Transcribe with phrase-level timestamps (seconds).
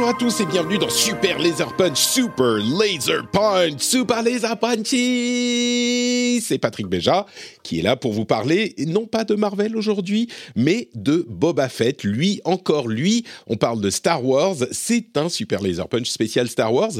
[0.00, 6.40] Bonjour à tous et bienvenue dans Super Laser Punch, Super Laser Punch, Super Laser Punchy
[6.40, 7.26] C'est Patrick Béja
[7.62, 12.02] qui est là pour vous parler, non pas de Marvel aujourd'hui, mais de Boba Fett.
[12.02, 16.72] Lui, encore lui, on parle de Star Wars, c'est un Super Laser Punch spécial Star
[16.72, 16.92] Wars.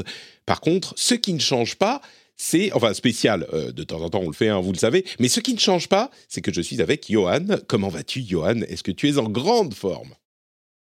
[0.45, 2.01] Par contre, ce qui ne change pas,
[2.37, 5.05] c'est, enfin spécial, euh, de temps en temps on le fait, hein, vous le savez,
[5.17, 7.47] mais ce qui ne change pas, c'est que je suis avec Johan.
[7.67, 8.61] Comment vas-tu Johan?
[8.67, 10.13] Est-ce que tu es en grande forme?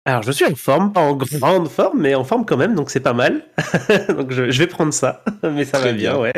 [0.06, 2.90] Alors, je suis en forme, pas en grande forme, mais en forme quand même, donc
[2.90, 3.46] c'est pas mal.
[4.10, 6.20] donc je, je vais prendre ça, mais ça Très va bien, bien.
[6.20, 6.34] ouais.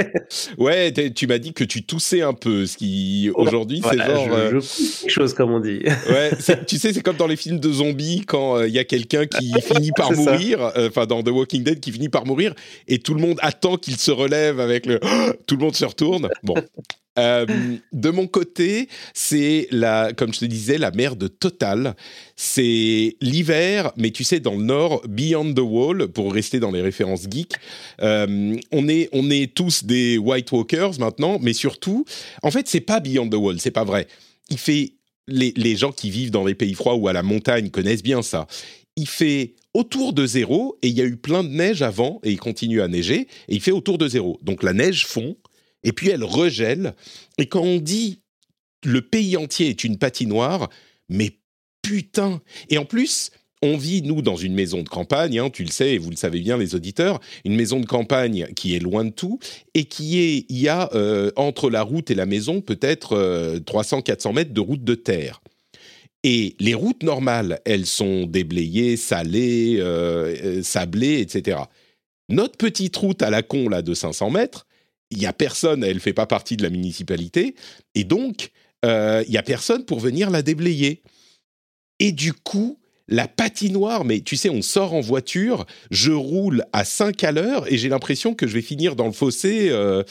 [0.59, 4.25] Ouais, tu m'as dit que tu toussais un peu, ce qui aujourd'hui Voilà, c'est genre.
[4.27, 4.61] je, euh,
[5.01, 5.79] quelque chose, comme on dit.
[6.09, 6.29] Ouais,
[6.67, 9.25] tu sais, c'est comme dans les films de zombies quand euh, il y a quelqu'un
[9.25, 12.53] qui finit par mourir, euh, enfin dans The Walking Dead qui finit par mourir
[12.87, 14.99] et tout le monde attend qu'il se relève avec le
[15.47, 16.29] tout le monde se retourne.
[16.43, 16.53] Bon.
[17.17, 17.45] Euh,
[17.93, 21.95] de mon côté, c'est la, comme je te disais, la merde totale.
[22.35, 26.81] C'est l'hiver, mais tu sais, dans le nord, Beyond the Wall, pour rester dans les
[26.81, 27.55] références geeks,
[28.01, 32.05] euh, on est, on est tous des White Walkers maintenant, mais surtout,
[32.43, 34.07] en fait, c'est pas Beyond the Wall, c'est pas vrai.
[34.49, 34.93] Il fait
[35.27, 38.21] les, les gens qui vivent dans les pays froids ou à la montagne connaissent bien
[38.21, 38.47] ça.
[38.97, 42.31] Il fait autour de zéro et il y a eu plein de neige avant et
[42.31, 44.39] il continue à neiger et il fait autour de zéro.
[44.41, 45.35] Donc la neige fond
[45.85, 46.93] et puis elle regèle.
[47.37, 48.19] Et quand on dit
[48.83, 50.69] le pays entier est une patinoire,
[51.09, 51.37] mais
[51.81, 53.31] putain Et en plus,
[53.61, 56.15] on vit, nous, dans une maison de campagne, hein, tu le sais et vous le
[56.15, 59.39] savez bien, les auditeurs, une maison de campagne qui est loin de tout
[59.73, 63.15] et qui est, il y a euh, entre la route et la maison peut-être
[63.59, 65.41] 300-400 mètres de route de terre.
[66.27, 71.59] Et les routes normales, elles sont déblayées, salées, euh, euh, sablées, etc.
[72.29, 74.65] Notre petite route à la con, là, de 500 mètres,
[75.11, 77.55] il y a personne, elle fait pas partie de la municipalité,
[77.93, 78.51] et donc,
[78.85, 81.01] euh, il y a personne pour venir la déblayer.
[81.99, 82.77] Et du coup,
[83.07, 87.71] la patinoire, mais tu sais, on sort en voiture, je roule à 5 à l'heure
[87.71, 90.03] et j'ai l'impression que je vais finir dans le fossé euh,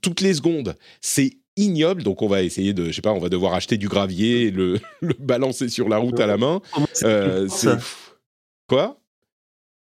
[0.00, 0.76] toutes les secondes.
[1.00, 3.88] C'est ignoble, donc on va essayer de, je sais pas, on va devoir acheter du
[3.88, 6.60] gravier, le, le balancer sur la route à la main.
[7.02, 7.48] Euh,
[8.68, 9.00] Quoi?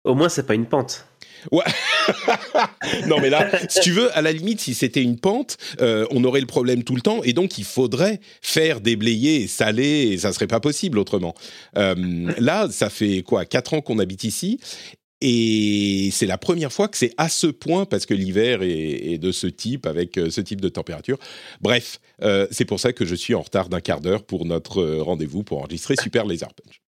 [0.05, 1.07] Au moins, c'est pas une pente.
[1.51, 1.65] Ouais.
[3.07, 6.25] non, mais là, si tu veux, à la limite, si c'était une pente, euh, on
[6.25, 10.33] aurait le problème tout le temps, et donc il faudrait faire déblayer saler, et ça
[10.33, 11.35] serait pas possible autrement.
[11.77, 11.95] Euh,
[12.39, 14.61] là, ça fait quoi, quatre ans qu'on habite ici,
[15.21, 19.33] et c'est la première fois que c'est à ce point, parce que l'hiver est, de
[19.33, 21.19] ce type, avec euh, ce type de température.
[21.61, 22.01] Bref,
[22.51, 25.59] c'est pour ça que je suis en retard d'un quart d'heure pour notre rendez-vous pour
[25.59, 26.81] enregistrer Super Laser Punch.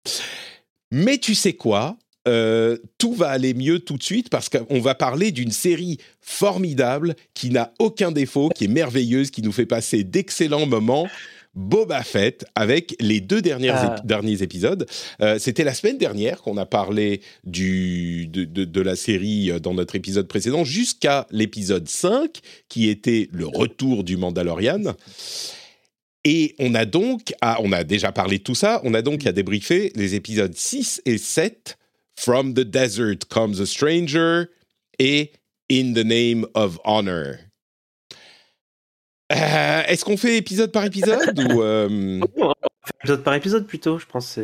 [0.90, 1.96] Mais tu sais quoi?
[2.28, 7.14] Euh, tout va aller mieux tout de suite parce qu'on va parler d'une série formidable
[7.34, 11.08] qui n'a aucun défaut, qui est merveilleuse, qui nous fait passer d'excellents moments.
[11.54, 14.00] Boba Fett avec les deux dernières Ah.
[14.04, 14.86] derniers épisodes.
[15.22, 19.58] Euh, C'était la semaine dernière qu'on a parlé du, de, de- de la série euh,
[19.58, 24.82] dans notre épisode précédent jusqu'à l'épisode 5 qui était le retour du Mandalorian.
[26.24, 29.26] Et on a donc, à- on a déjà parlé de tout ça, on a donc
[29.26, 31.78] à débriefer les épisodes 6 et 7,
[32.18, 34.46] From the Desert Comes a Stranger
[34.98, 35.32] et
[35.70, 37.36] In the Name of Honor.
[39.32, 43.66] Euh, Est-ce qu'on fait épisode par épisode ou euh, On va faire épisode par épisode
[43.66, 44.38] plutôt, je pense.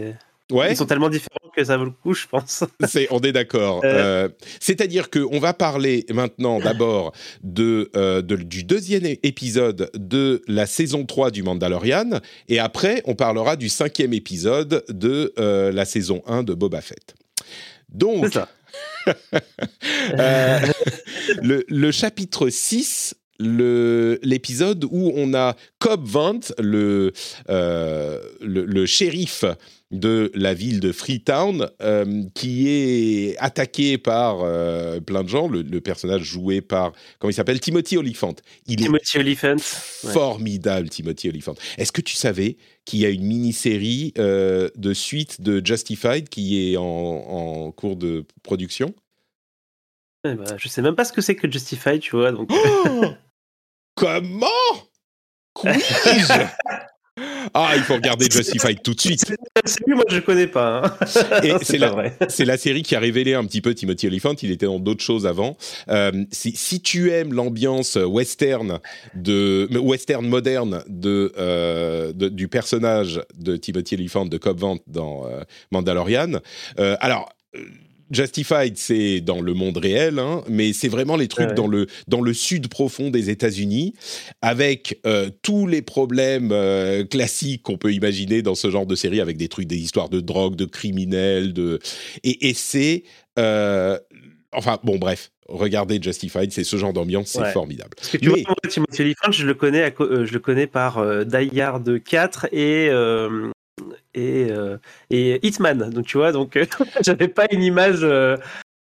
[0.50, 2.64] ouais Ils sont tellement différents que ça vaut le coup, je pense.
[2.88, 3.82] C'est- on est d'accord.
[3.84, 4.24] Euh.
[4.24, 4.28] Euh,
[4.58, 11.04] C'est-à-dire qu'on va parler maintenant d'abord de, euh, de- du deuxième épisode de la saison
[11.06, 16.42] 3 du Mandalorian, et après on parlera du cinquième épisode de euh, la saison 1
[16.42, 17.14] de Boba Fett.
[17.92, 18.36] Donc,
[20.18, 20.58] euh,
[21.42, 27.12] le, le chapitre 6, le- l'épisode où on a Cobb Vanth, le,
[27.50, 29.44] euh, le, le shérif
[29.92, 35.48] de la ville de Freetown euh, qui est attaqué par euh, plein de gens.
[35.48, 37.60] Le, le personnage joué par, comment il s'appelle?
[37.60, 38.34] Timothy Olyphant.
[38.66, 41.54] Il Timothy est formidable, Timothy Olyphant.
[41.76, 42.56] Est-ce que tu savais
[42.86, 47.96] qu'il y a une mini-série euh, de suite de Justified qui est en, en cours
[47.96, 48.94] de production?
[50.24, 52.32] Ouais, bah, je sais même pas ce que c'est que Justified, tu vois.
[52.32, 52.50] Donc...
[52.50, 53.04] Oh
[53.94, 54.46] Comment?
[55.54, 56.32] Quiz
[57.54, 59.34] Ah, il faut regarder Justified tout de suite.
[59.64, 60.82] c'est lui, moi je connais pas.
[60.84, 61.06] hein.
[61.62, 62.16] C'est la- vrai.
[62.28, 64.34] C'est la série qui a révélé un petit peu Timothy Olyphant.
[64.42, 65.56] Il était dans d'autres choses avant.
[65.88, 68.78] Euh, si, tu aimes l'ambiance western
[69.14, 75.26] de western moderne de, euh, de- du personnage de Timothy Olyphant de Cobb Vanth dans
[75.26, 76.40] euh, Mandalorian,
[77.00, 77.28] alors.
[78.12, 81.54] Justified, c'est dans le monde réel, hein, mais c'est vraiment les trucs Ouais.
[81.54, 83.94] dans le dans le sud profond des États-Unis,
[84.42, 89.20] avec euh, tous les problèmes euh, classiques qu'on peut imaginer dans ce genre de série,
[89.20, 91.78] avec des trucs, des histoires de drogue, de criminels, de
[92.22, 93.04] et, et c'est
[93.38, 93.98] euh,
[94.52, 97.90] enfin bon bref, regardez Justified, c'est ce genre d'ambiance, c'est formidable.
[97.96, 100.66] Parce que tu Mais- vois, Timothy Olyphant, je le connais, à euh, je le connais
[100.66, 103.50] par euh, Die Hard 4 et euh,
[104.14, 104.78] et euh,
[105.10, 105.90] et Hitman.
[105.90, 106.64] Donc tu vois, donc euh,
[107.04, 108.36] j'avais pas une image euh,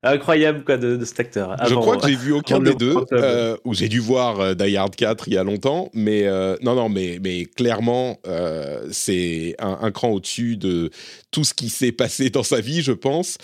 [0.03, 1.56] incroyable quoi de, de cet acteur.
[1.59, 1.81] Je avant.
[1.81, 4.95] crois que j'ai vu aucun des deux, euh, ou j'ai dû voir euh, Die Hard
[4.95, 9.77] 4 il y a longtemps, mais euh, non, non, mais, mais clairement, euh, c'est un,
[9.81, 10.89] un cran au-dessus de
[11.29, 13.38] tout ce qui s'est passé dans sa vie, je pense.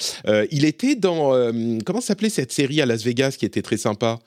[0.52, 1.32] Il était dans,
[1.86, 4.18] comment s'appelait cette série à Las Vegas qui était très sympa?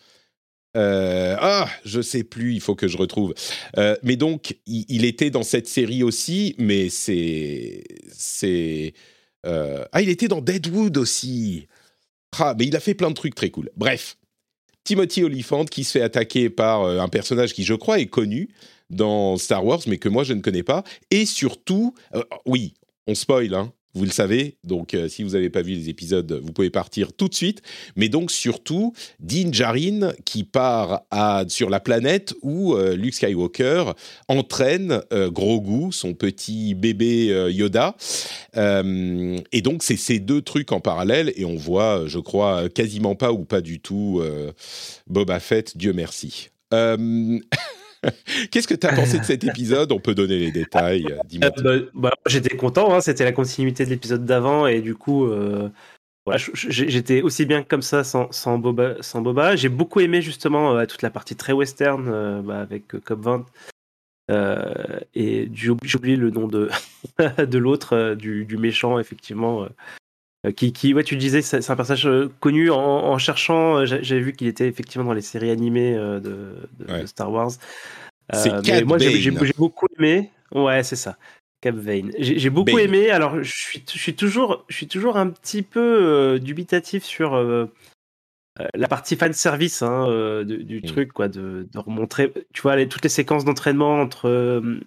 [0.76, 3.34] Euh, ah, je sais plus, il faut que je retrouve.
[3.76, 7.82] Euh, mais donc, il, était dans cette série aussi, mais c'est,
[8.12, 8.94] c'est,
[9.46, 11.66] euh, ah, il était dans Deadwood aussi.
[12.38, 13.70] Ah, mais il a fait plein de trucs très cool.
[13.76, 14.16] Bref,
[14.84, 18.50] Timothy Olyphant qui se fait attaquer par euh, un personnage qui, je crois, est connu
[18.90, 20.84] dans Star Wars, mais que moi je ne connais pas.
[21.10, 21.94] Et surtout,
[22.46, 22.74] oui,
[23.06, 24.56] on spoil, hein, vous le savez.
[24.64, 27.62] Donc, euh, si vous n'avez pas vu les épisodes, vous pouvez partir tout de suite.
[27.96, 31.02] Mais donc, surtout, Din Djarin qui part
[31.48, 33.92] sur la planète où euh, Luke Skywalker
[34.28, 37.96] entraîne euh, Grogu, son petit bébé euh, Yoda.
[38.54, 41.32] Et donc, c'est ces deux trucs en parallèle.
[41.36, 44.22] Et on voit, je crois, quasiment pas ou pas du tout
[45.06, 46.50] Boba Fett, Dieu merci.
[48.50, 49.92] Qu'est-ce que tu as pensé de cet épisode?
[49.92, 51.06] On peut donner les détails.
[51.10, 51.18] euh.
[51.44, 55.26] Euh, bah, bah, j'étais content, hein, c'était la continuité de l'épisode d'avant et du coup,
[55.26, 55.68] euh,
[56.54, 59.02] j'étais aussi bien comme ça sans, Boba.
[59.02, 59.56] Sans Boba.
[59.56, 63.22] J'ai beaucoup aimé justement euh, toute la partie très western euh, bah, avec euh, Cobb
[63.22, 63.46] Vanth.
[64.30, 64.72] Euh,
[65.14, 66.70] et j'ai oubli- j'ai oublié le nom de,
[67.44, 69.66] de l'autre, du méchant, effectivement.
[70.44, 73.78] Euh, euh, qui, qui, ouais, tu disais, c'est un personnage euh, connu en, en cherchant.
[73.78, 77.02] euh, J'avais vu qu'il était effectivement dans les séries animées euh, de, de- Ouais.
[77.02, 77.50] de Star Wars.
[78.32, 80.30] C'est mais Cad moi, j'ai beaucoup aimé.
[80.52, 81.16] Ouais, c'est ça.
[81.60, 82.12] Cap Vane.
[82.18, 82.86] J'ai beaucoup Bane.
[82.86, 83.10] aimé.
[83.10, 87.34] Alors, je suis, je suis toujours, je suis toujours un petit peu euh, dubitatif sur
[87.34, 87.66] euh,
[88.60, 90.82] euh, la partie fan service hein, euh, du, du Mm.
[90.82, 92.32] truc, quoi, de, de remontrer.
[92.54, 94.80] Tu vois, les- toutes les séquences d'entraînement entre euh,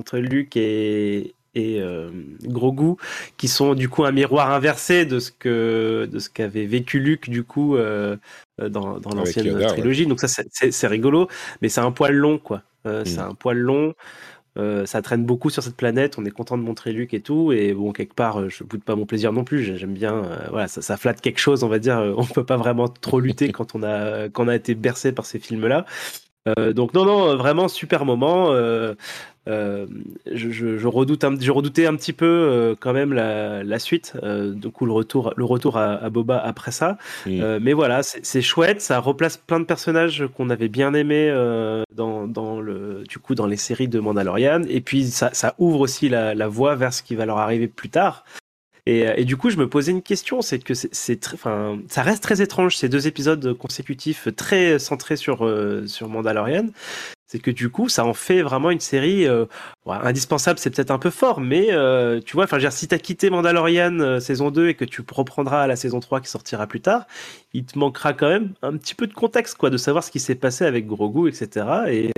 [0.00, 2.10] entre Luke et et euh,
[2.44, 2.94] Grogu,
[3.38, 7.28] qui sont du coup un miroir inversé de ce que de ce qu'avait vécu Luke
[7.30, 8.16] du coup euh,
[8.60, 9.66] euh, dans, dans l'ancienne ouais.
[9.66, 10.06] trilogie.
[10.06, 11.28] Donc ça, c'est- c'est c'est rigolo,
[11.62, 12.62] mais c'est un poil long, quoi.
[12.86, 13.30] Euh, C'est Mm.
[13.30, 13.94] un poil long.
[14.86, 16.16] Ça traîne beaucoup sur cette planète.
[16.18, 17.52] On est content de montrer Luke et tout.
[17.52, 19.62] Et bon, quelque part, je boude pas mon plaisir non plus.
[19.62, 20.22] J'ai- J'aime bien.
[20.50, 21.98] voilà, ça, ça flatte quelque chose, on va dire.
[22.16, 25.26] On peut pas vraiment trop lutter quand on a quand on a été bercé par
[25.26, 25.84] ces films-là.
[26.46, 28.52] Euh, donc non, non, vraiment super moment.
[28.52, 28.94] Euh,
[29.48, 29.86] euh,
[30.30, 34.14] je, je- je redoute, un, je redoutais un petit peu quand même la, la suite.
[34.24, 36.98] Du coup, le retour, le retour à, à Boba après ça.
[37.26, 37.58] Mm.
[37.60, 38.80] Mais voilà, c'est chouette.
[38.80, 41.30] Ça replace plein de personnages qu'on avait bien aimés
[41.94, 44.62] dans, dans le, du coup, dans les séries de Mandalorian.
[44.68, 47.68] Et puis ça, ça ouvre aussi la, la voie vers ce qui va leur arriver
[47.68, 48.24] plus tard.
[48.86, 52.02] Et, euh, et du coup, je me posais une question, c'est que c'est- enfin, ça
[52.02, 56.66] reste très étrange ces deux épisodes consécutifs très centrés sur euh, sur Mandalorian.
[57.26, 59.46] C'est que du coup, ça en fait vraiment une série euh,
[59.86, 60.60] indispensable.
[60.60, 61.66] C'est peut-être un peu fort, mais
[62.24, 65.74] tu vois, enfin, si t'as quitté Mandalorian saison 2 et que tu reprendras à la
[65.76, 67.06] saison 3 qui sortira plus tard,
[67.52, 70.20] il te manquera quand même un petit peu de contexte, quoi, de savoir ce qui
[70.20, 71.66] s'est passé avec Grogu, etc.
[71.88, 72.12] Et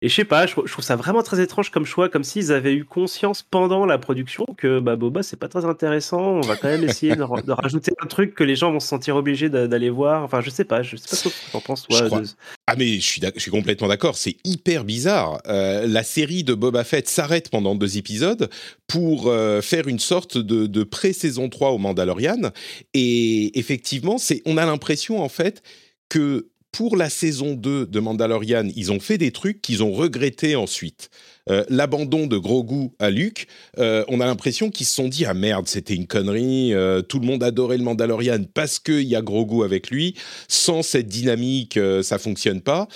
[0.00, 2.22] et je sais pas, je, trou- je trouve ça vraiment très étrange comme choix, comme
[2.22, 6.20] s'ils avaient eu conscience pendant la production que bah, Boba c'est pas très intéressant.
[6.36, 8.78] On va quand même essayer de, ra- de rajouter un truc que les gens vont
[8.80, 10.22] se sentir obligés d'a- d'aller voir.
[10.22, 11.84] Enfin, je sais pas, je sais pas ce que t'en penses.
[11.90, 12.28] Je toi, crois- de-
[12.68, 15.40] Ah mais je suis, d'ac- je suis complètement d'accord, c'est hyper bizarre.
[15.48, 18.48] Euh, la série de Boba Fett s'arrête pendant deux épisodes
[18.86, 22.52] pour euh, faire une sorte de, de pré-saison 3 au Mandalorian.
[22.94, 25.62] Et effectivement, c'est, on a l'impression en fait
[26.08, 26.46] que
[26.78, 31.10] pour la saison 2 de Mandalorian, ils ont fait des trucs qu'ils ont regrettés ensuite.
[31.50, 35.34] euh, l'abandon de Grogu à Luke, euh, on a l'impression qu'ils se sont dit ah
[35.34, 39.22] merde c'était une connerie, euh, tout le monde adorait le Mandalorian parce qu'il y a
[39.22, 40.14] Grogu avec lui,
[40.46, 42.86] sans cette dynamique ça fonctionne pas.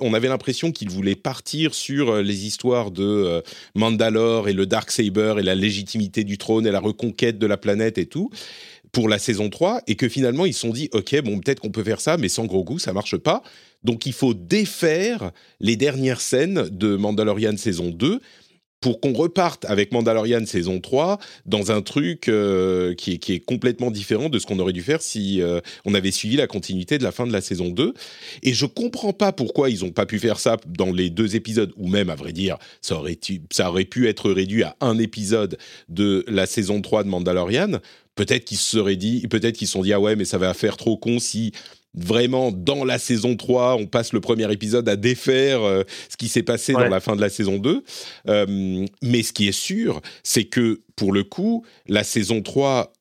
[0.00, 3.40] On avait l'impression qu'ils voulaient partir sur les histoires de
[3.76, 7.56] Mandalore et le Dark Saber et la légitimité du trône et la reconquête de la
[7.56, 8.30] planète et tout
[8.92, 11.70] pour la saison 3 et que finalement ils se sont dit ok bon peut-être qu'on
[11.70, 13.42] peut faire ça mais sans Grogu ça marche pas
[13.84, 18.20] donc il faut défaire les dernières scènes de Mandalorian saison 2
[18.80, 24.28] pour qu'on reparte avec Mandalorian saison 3 dans un truc euh, qui, est, complètement différent
[24.28, 27.12] de ce qu'on aurait dû faire si euh, on avait suivi la continuité de la
[27.12, 27.92] fin de la saison 2.
[28.42, 31.72] Et je comprends pas pourquoi ils ont pas pu faire ça dans les deux épisodes,
[31.76, 33.18] ou même, à vrai dire, ça aurait,
[33.50, 37.80] ça aurait pu être réduit à un épisode de la saison 3 de Mandalorian.
[38.20, 40.52] Peut-être qu'ils se seraient dit, peut-être qu'ils se sont dit, ah ouais, mais ça va
[40.52, 41.52] faire trop con si
[41.94, 46.28] vraiment dans la saison 3, on passe le premier épisode à défaire euh, ce qui
[46.28, 47.82] s'est passé dans la fin de la saison 2.
[48.28, 52.92] Euh, mais ce qui est sûr, c'est que pour le coup, la saison 3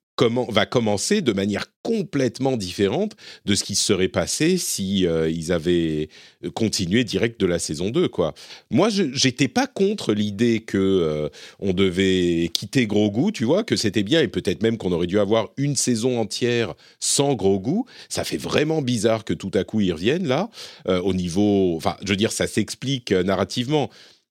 [0.49, 5.51] va commencer de manière complètement différente de ce qui se serait passé si euh, ils
[5.51, 6.09] avaient
[6.53, 8.33] continué direct de la saison 2 quoi.
[8.69, 14.03] Moi j'étais pas contre l'idée que euh, on devait quitter Grogu, tu vois, que c'était
[14.03, 17.83] bien et peut-être même qu'on aurait dû avoir une saison entière sans Grogu.
[18.09, 20.49] Ça fait vraiment bizarre que tout à coup ils reviennent là
[20.87, 23.89] euh, au niveau enfin je veux dire ça s'explique narrativement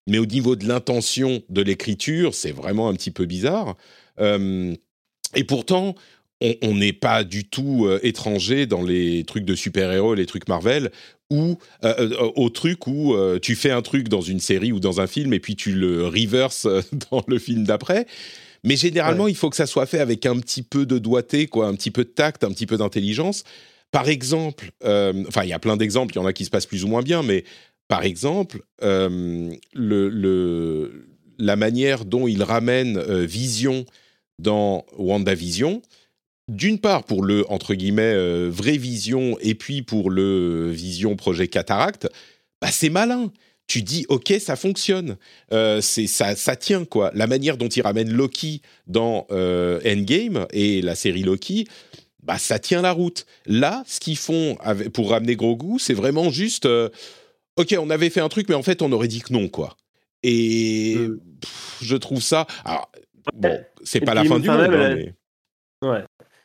[0.08, 3.76] mais au niveau de l'intention de l'écriture, c'est vraiment un petit peu bizarre.
[5.34, 5.94] Et pourtant,
[6.62, 10.90] on n'est pas du tout euh, étranger dans les trucs de super-héros, les trucs Marvel,
[11.30, 15.00] ou euh, euh, au truc où tu fais un truc dans une série ou dans
[15.00, 16.66] un film et puis tu le reverse
[17.10, 18.06] dans le film d'après.
[18.64, 21.68] Mais généralement, il faut que ça soit fait avec un petit peu de doigté, quoi,
[21.68, 23.44] un petit peu de tact, un petit peu d'intelligence.
[23.92, 26.66] Par exemple, enfin, il y a plein d'exemples, il y en a qui se passent
[26.66, 27.44] plus ou moins bien, mais
[27.86, 31.06] par exemple, le, le,
[31.38, 33.86] la manière dont il ramène Vision
[34.38, 35.82] dans WandaVision,
[36.48, 41.48] d'une part pour le entre guillemets euh, vraie vision et puis pour le vision projet
[41.48, 42.08] cataracte,
[42.60, 43.32] bah c'est malin.
[43.66, 45.18] Tu dis ok ça fonctionne,
[45.52, 47.10] euh, c'est ça ça tient quoi.
[47.14, 51.66] La manière dont ils ramènent Loki dans euh, Endgame et la série Loki,
[52.22, 53.26] bah ça tient la route.
[53.44, 54.56] Là, ce qu'ils font
[54.94, 56.66] pour ramener Grogu, c'est vraiment juste
[57.56, 59.76] ok on avait fait un truc mais en fait on aurait dit que non quoi.
[60.22, 60.96] Et
[61.80, 62.46] je trouve ça.
[62.64, 62.90] Alors,
[63.34, 64.60] Bon, c'est pas la fin du monde.
[64.60, 65.14] Hein, mais...
[65.86, 66.04] Ouais.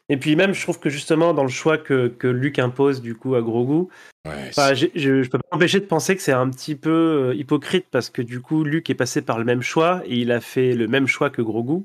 [0.09, 3.15] Et puis même, je trouve que justement, dans le choix que, que Luc impose du
[3.15, 3.87] coup à Grogu,
[4.27, 7.87] ouais, je, je, peux pas m'empêcher de penser que c'est un petit peu euh, hypocrite
[7.89, 10.73] parce que du coup, Luc est passé par le même choix et il a fait
[10.73, 11.73] le même choix que Grogu.
[11.73, 11.79] Euh,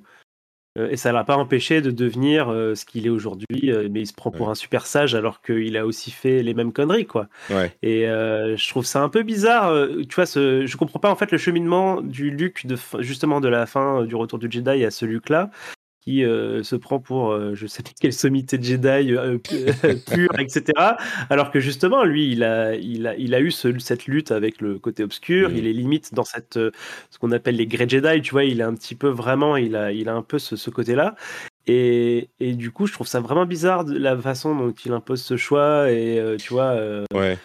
[0.91, 4.07] et ça l'a pas empêché de devenir euh, ce qu'il est aujourd'hui, euh, mais il
[4.07, 7.29] se prend pour un super sage alors qu'il a aussi fait les mêmes conneries, quoi.
[7.83, 9.73] Et je trouve ça un peu bizarre.
[10.09, 13.49] tu vois, ce, je comprends pas en fait le cheminement du Luke de justement de
[13.49, 15.51] la fin du Retour du Jedi à ce Luke-là,
[16.09, 19.37] qui euh, se prend pour euh, je sais pas quelle sommité de Jedi euh,
[20.11, 20.65] pure, etc.
[21.29, 24.79] Alors que justement, lui, il a, il a, il a eu cette lutte avec le
[24.79, 25.51] côté obscur.
[25.51, 28.23] Il est limite dans cette, ce qu'on appelle les Grey Jedi.
[28.23, 30.57] Tu vois, il est un petit peu vraiment, il a, il a un peu ce,
[30.57, 31.15] ce côté-là.
[31.67, 35.21] Et, et, du coup, je trouve ça vraiment bizarre de la façon dont il impose
[35.21, 35.91] ce choix.
[35.91, 36.75] Et tu vois.
[37.13, 37.37] Ouais.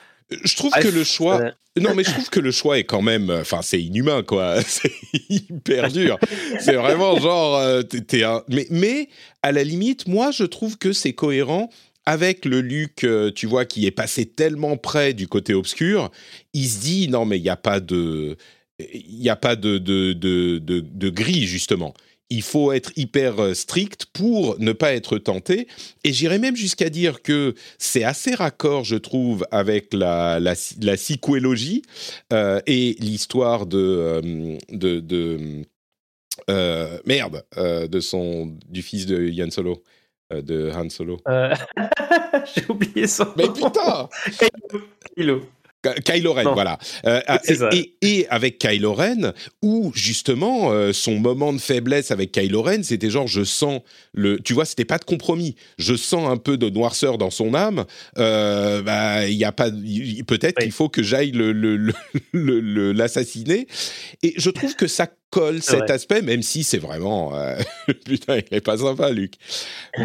[0.43, 1.41] Je trouve que le choix.
[1.79, 3.31] Non, mais je trouve que le choix est quand même.
[3.31, 4.61] Enfin, c'est inhumain, quoi.
[4.67, 4.91] C'est
[5.29, 6.19] hyper dur.
[6.59, 7.57] C'est vraiment genre.
[7.57, 7.81] Euh,
[8.47, 9.09] mais, mais,
[9.41, 11.69] à la limite, moi, je trouve que c'est cohérent
[12.05, 16.11] avec le Luc, euh, tu vois, qui est passé tellement près du côté obscur.
[16.53, 18.37] Il se dit non, mais il n'y a pas de.
[18.93, 21.93] Il n'y a pas de, de, de, de gris, justement
[22.33, 25.67] il faut être hyper euh, strict pour ne pas être tenté.
[26.03, 30.95] Et j'irais même jusqu'à dire que c'est assez raccord, je trouve, avec la, la, la
[30.95, 31.83] psychoélogie
[32.31, 35.61] euh, et l'histoire de, euh, de, de
[37.05, 39.83] merde, de son, du fils de Yann Solo,
[40.31, 41.19] de Han Solo.
[42.55, 44.09] J'ai oublié son Mais putain
[45.15, 45.43] Kylo.
[46.05, 46.77] Kylo Ren, voilà.
[47.05, 47.21] Euh,
[47.71, 52.83] et, et, avec Kylo Ren, où justement euh, son moment de faiblesse avec Kylo Ren,
[52.83, 53.81] c'était genre je sens
[54.13, 55.55] le, tu vois, c'était pas de compromis.
[55.77, 57.85] Je sens un peu de noirceur dans son âme.
[58.17, 59.69] Euh, bah, il y a pas,
[60.27, 61.31] peut-être qu'il faut que j'aille
[62.33, 63.53] l'assassiner.
[63.53, 67.55] Le, le, et je trouve que ça colle cet aspect, même si c'est vraiment euh,
[68.05, 69.33] putain, il est pas sympa, Luc.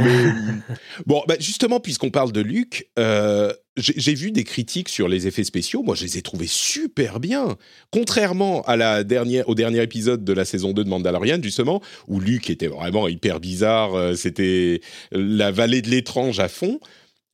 [1.06, 5.44] bon, bah, justement, puisqu'on parle de Luc, euh, j'ai vu des critiques sur les effets
[5.44, 5.82] spéciaux.
[5.82, 7.56] Moi, je les ai trouvés super bien,
[7.90, 12.20] contrairement à la dernière, au dernier épisode de la saison 2 de Mandalorian, justement, où
[12.20, 13.94] Luc était vraiment hyper bizarre.
[13.94, 14.80] Euh, c'était
[15.12, 16.80] la vallée de l'étrange à fond.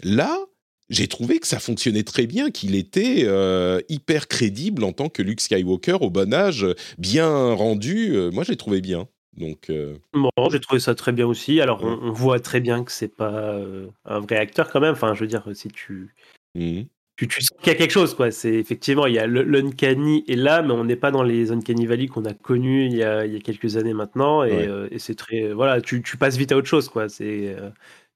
[0.02, 0.36] Là,
[0.94, 5.22] j'ai trouvé que ça fonctionnait très bien, qu'il était euh, hyper crédible en tant que
[5.22, 6.66] Luke Skywalker au bon âge,
[6.98, 8.14] bien rendu.
[8.14, 9.08] Euh, moi, j'ai trouvé bien.
[9.36, 11.60] Donc, euh, Bon, j'ai trouvé ça très bien aussi.
[11.60, 14.92] Alors, on, on voit très bien que c'est pas euh, un vrai acteur quand même.
[14.92, 16.14] Enfin, je veux dire, si tu,
[16.54, 16.86] mhm.
[17.16, 18.30] tu, tu sens qu'il y a quelque chose, quoi.
[18.30, 21.86] C'est effectivement, il y a l'uncanny est là, mais on n'est pas dans les uncanny
[21.86, 24.44] valley qu'on a connus il y a, il y a quelques années maintenant.
[24.44, 24.88] Et, Ouais.
[24.92, 27.08] et c'est très, voilà, tu, tu passes vite à autre chose, quoi.
[27.08, 27.56] C'est,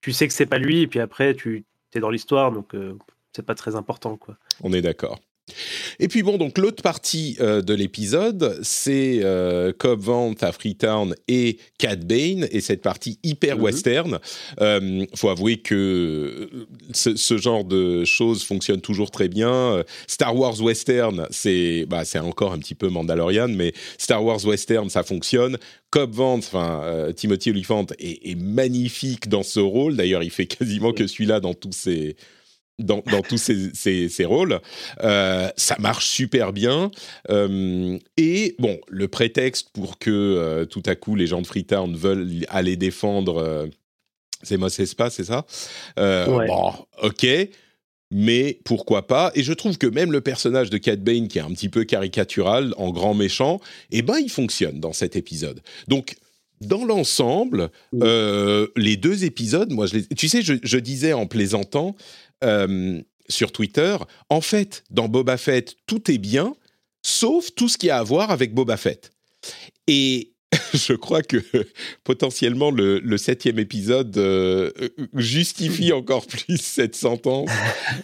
[0.01, 1.65] tu sais que c'est pas lui, et puis après, tu
[1.95, 2.97] es dans l'histoire, donc euh,
[3.33, 4.37] c'est pas très important, quoi.
[4.63, 5.21] on est d'accord.
[6.01, 11.15] Et puis bon, donc l'autre partie euh, de l'épisode, c'est euh, Cobb Vanth à Freetown
[11.29, 13.63] et Cad Bane, et cette partie hyper Mhm.
[13.63, 14.19] western.
[14.61, 19.83] Euh, faut avouer que euh, ce, ce genre de choses fonctionne toujours très bien.
[20.07, 24.89] Star Wars western, c'est bah, c'est encore un petit peu Mandalorian, mais Star Wars western,
[24.91, 25.57] ça fonctionne.
[25.91, 29.97] Cobb Vanth, enfin euh, Timothy Olyphant, est, est magnifique dans ce rôle.
[29.97, 32.17] D'ailleurs, il fait quasiment que celui-là dans tous ses
[32.79, 34.61] dans, dans tous ses rôles.
[35.03, 36.91] Euh, ça marche super bien.
[37.31, 41.97] Euh, et bon, le prétexte pour que euh, tout à coup les gens de Freetown
[41.97, 43.69] veulent aller défendre,
[44.43, 45.45] c'est Mos Espa, c'est ça?
[45.97, 46.47] Ouais.
[46.47, 47.27] Bon, ok.
[48.11, 49.31] Mais pourquoi pas?
[49.35, 51.85] Et je trouve que même le personnage de Cat Bane, qui est un petit peu
[51.85, 55.61] caricatural, en grand méchant, eh ben, il fonctionne dans cet épisode.
[55.89, 56.17] Donc,
[56.63, 58.01] dans l'ensemble, Oui.
[58.03, 60.07] euh, les deux épisodes, moi, je les...
[60.07, 61.97] tu sais, je, je disais en plaisantant
[62.45, 63.97] euh, sur Twitter,
[64.31, 66.55] en fait, dans Boba Fett, tout est bien,
[67.03, 69.11] sauf tout ce qui a à voir avec Boba Fett.
[69.87, 70.33] Et
[70.75, 71.37] je crois que
[72.05, 74.71] potentiellement le, le septième épisode euh,
[75.15, 77.51] justifie encore plus cette sentence,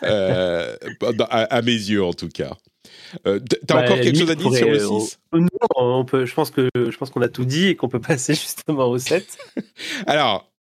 [0.02, 0.76] euh,
[1.30, 2.56] à, à mes yeux en tout cas.
[3.26, 6.26] Euh, T'as Bah, encore quelque chose à dire sur le pourrait- 6 Non, on peut,
[6.26, 8.98] je pense que je pense qu'on a tout dit et qu'on peut passer justement au
[8.98, 9.26] 7.
[10.06, 10.52] Alors,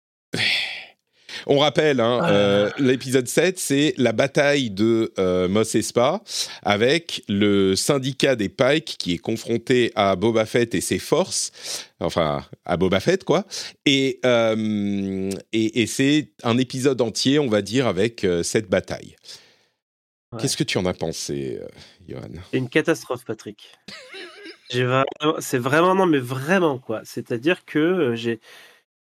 [1.47, 2.29] on rappelle, hein, Ah.
[2.31, 6.21] euh, l'épisode 7, c'est la bataille de euh, Mos Espa
[6.63, 11.51] avec le syndicat des Pikes qui est confronté à Boba Fett et ses forces,
[11.99, 13.45] enfin à Boba Fett quoi.
[13.85, 19.15] Et, euh, et, et c'est un épisode entier, on va dire, avec euh, cette bataille.
[20.31, 20.39] Ouais.
[20.41, 21.59] Qu'est-ce que tu en as pensé,
[22.07, 22.21] Johan?
[22.51, 23.69] C'est une catastrophe, Patrick.
[24.73, 25.03] Vraiment-
[25.39, 27.01] C'est vraiment, non, mais vraiment, quoi.
[27.03, 28.39] C'est-à-dire que j'ai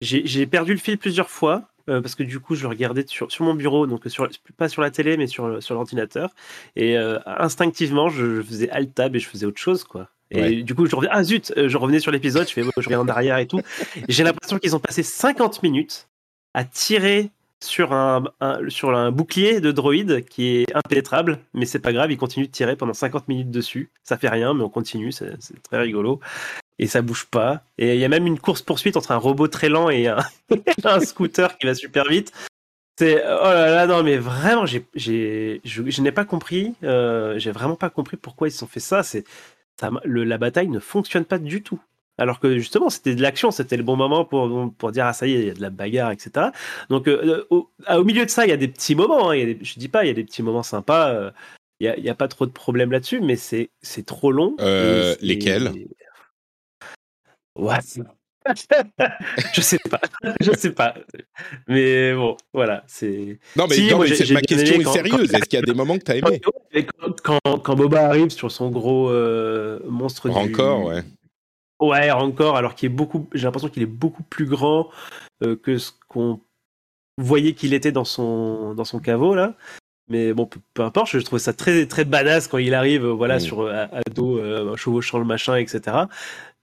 [0.03, 1.67] j'ai perdu le fil plusieurs fois.
[1.89, 4.69] Euh, parce que du coup, je le regardais sur, sur mon bureau, donc sur, pas
[4.69, 6.31] sur la télé, mais sur, l'ordinateur.
[6.77, 10.09] Et euh, instinctivement, je, je faisais alt tab et je faisais autre chose, quoi.
[10.31, 10.63] Et Ouais.
[10.63, 13.01] du coup, je revenais, ah zut, euh, je revenais sur l'épisode, je fais, je reviens
[13.01, 13.61] en arrière et tout.
[14.09, 16.09] J'ai l'impression qu'ils ont passé 50 minutes
[16.55, 17.31] à tirer
[17.63, 22.11] sur un, un- sur un bouclier de droïde qui est impénétrable, mais c'est pas grave,
[22.11, 23.91] ils continuent de tirer pendant 50 minutes dessus.
[24.03, 26.21] Ça fait rien, mais on continue, c'est très rigolo.
[26.79, 27.63] Et ça bouge pas.
[27.79, 30.19] Et il y a même une course-poursuite entre un robot très lent et un,
[30.85, 32.33] un scooter qui va super vite.
[32.99, 37.37] C'est oh là là non mais vraiment j'ai j'ai je, je n'ai pas compris euh,
[37.41, 39.03] j'ai vraiment pas compris pourquoi ils se sont fait ça.
[39.03, 39.25] C'est
[39.81, 41.81] ça le- la bataille ne fonctionne pas du tout.
[42.19, 45.27] Alors que justement c'était de l'action c'était le bon moment pour pour dire ah ça
[45.27, 46.51] y est il y a de la bagarre etc
[46.89, 49.35] donc euh, au, ah, au milieu de ça il y a des petits moments hein,
[49.35, 51.31] il y a des- je dis pas il y a des petits moments sympas euh,
[51.81, 53.69] il y a, pas trop de problèmes là-dessus mais c'est
[54.07, 54.55] trop long.
[54.61, 55.73] Euh, lesquels?
[57.57, 57.79] Ouais.
[59.55, 60.01] je sais pas,
[60.41, 60.95] je sais pas.
[61.67, 63.39] Mais bon, voilà, c'est.
[63.57, 65.33] Non, mais, Si, non, mais ma question est sérieuse.
[65.33, 66.41] Est-ce qu'il y a des moments que tu as aimé
[66.99, 71.03] Quand, quand, quand Boba arrive sur son gros euh, monstre du- Encore, ouais.
[71.81, 73.29] Ouais, encore, alors qu'il est beaucoup.
[73.33, 74.91] J'ai l'impression qu'il est beaucoup plus grand
[75.43, 76.41] euh, que ce qu'on
[77.17, 79.55] voyait qu'il était dans son dans son caveau là.
[80.09, 83.13] Mais bon, peu, peu importe, je trouve ça très très badass quand il arrive, euh,
[83.13, 83.41] voilà, Mm.
[83.41, 85.81] sur euh, à, à dos, euh, chevauchant le machin, etc.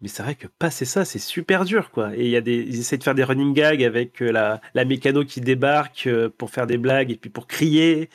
[0.02, 2.16] Mais c'est vrai que passer ça, c'est super dur, quoi.
[2.16, 4.86] Et il y a des, ils essaient de faire des running gags avec la la
[4.86, 8.10] mécano qui débarque pour faire des blagues et puis pour crier.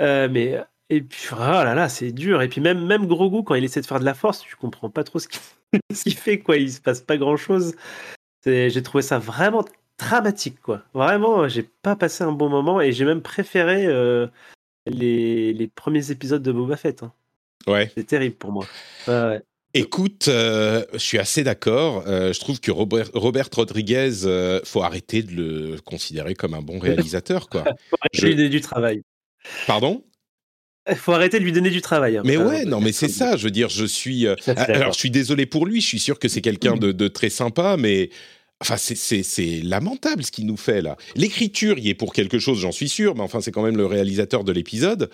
[0.00, 0.60] Euh, mais
[0.90, 2.42] et puis oh là là, c'est dur.
[2.42, 4.90] Et puis même même Grogu quand il essaie de faire de la force, tu comprends
[4.90, 5.40] pas trop ce qu'il
[5.92, 6.56] ce qu'il fait, quoi.
[6.56, 7.74] Il se passe pas grand chose.
[8.44, 9.64] J'ai trouvé ça vraiment
[9.98, 10.82] dramatique, quoi.
[10.94, 14.26] Vraiment, j'ai pas passé un bon moment et j'ai même préféré euh,
[14.86, 17.02] les, les premiers épisodes de Boba Fett.
[17.02, 17.12] hein.
[17.66, 17.90] Ouais.
[17.96, 18.66] C'est terrible pour moi.
[19.08, 19.40] Ouais.
[19.74, 22.04] Écoute, euh, je suis assez d'accord.
[22.06, 26.62] Euh, je trouve que Robert, Robert Rodriguez, euh, faut arrêter de le considérer comme un
[26.62, 27.64] bon réalisateur, quoi.
[27.90, 29.02] Faut arrêter Je- de lui donner du travail.
[29.66, 30.02] Pardon?
[30.88, 32.16] Il faut arrêter de lui donner du travail.
[32.16, 32.22] hein.
[32.24, 33.36] Mais ouais, on non, mais c'est ça.
[33.36, 34.26] Je veux dire, je suis.
[34.26, 35.80] euh, alors, je suis désolé pour lui.
[35.80, 38.10] Je suis sûr que c'est quelqu'un de, de très sympa, mais.
[38.60, 40.96] Enfin, c'est- lamentable ce qu'il nous fait là.
[41.14, 43.84] L'écriture y est pour quelque chose, j'en suis sûr, mais enfin, c'est quand même le
[43.86, 45.10] réalisateur de l'épisode.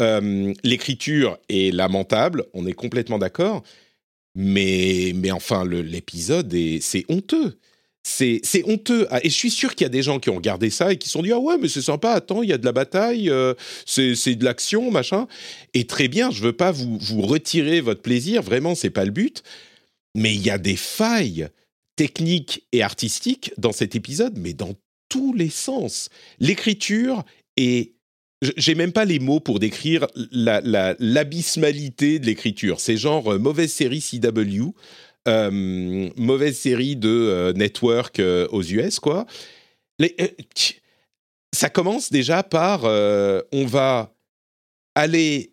[0.00, 3.62] Euh, L'écriture est lamentable, on est complètement d'accord.
[4.34, 7.58] Mais, mais enfin, l'épisode, est- c'est honteux.
[8.04, 9.06] c'est honteux.
[9.10, 10.96] Ah, Et je suis sûr qu'il y a des gens qui ont regardé ça et
[10.96, 12.12] qui se sont dit ah ouais mais c'est sympa.
[12.12, 13.52] Attends, il y a de la bataille, euh,
[13.84, 15.26] c'est c'est de l'action, machin.
[15.74, 18.40] Et très bien, je veux pas vous vous retirer votre plaisir.
[18.42, 19.42] Vraiment, c'est pas le but.
[20.14, 21.48] Mais il y a des failles
[21.98, 24.74] techniques et artistiques dans cet épisode, mais dans
[25.08, 26.08] tous les sens.
[26.38, 27.24] L'écriture
[27.56, 27.92] est
[28.56, 30.94] j'ai même pas les mots pour décrire la- la-
[32.20, 32.78] de l'écriture.
[32.78, 34.68] C'est genre euh, mauvaise série CW,
[35.26, 35.50] euh,
[36.16, 38.20] mauvaise série de euh, network
[38.52, 39.26] aux US, quoi.
[41.52, 44.14] Ça commence déjà par on va
[44.94, 45.52] aller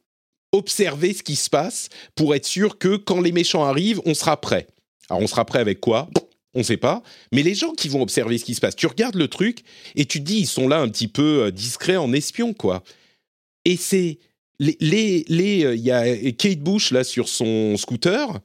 [0.52, 4.40] observer ce qui se passe pour être sûr que quand les méchants arrivent, on sera
[4.40, 4.68] prêt.
[5.10, 6.08] Alors on sera prêt avec quoi?
[6.56, 7.04] On ne sait pas.
[7.32, 9.64] Mais les gens qui vont observer ce qui se passe, tu regardes le truc
[9.96, 12.84] et tu te dis ils sont là un petit peu euh, discrets en espion quoi.
[13.66, 14.20] Et c'est
[14.60, 18.40] les les euh, y a Kate Bush là sur son scooter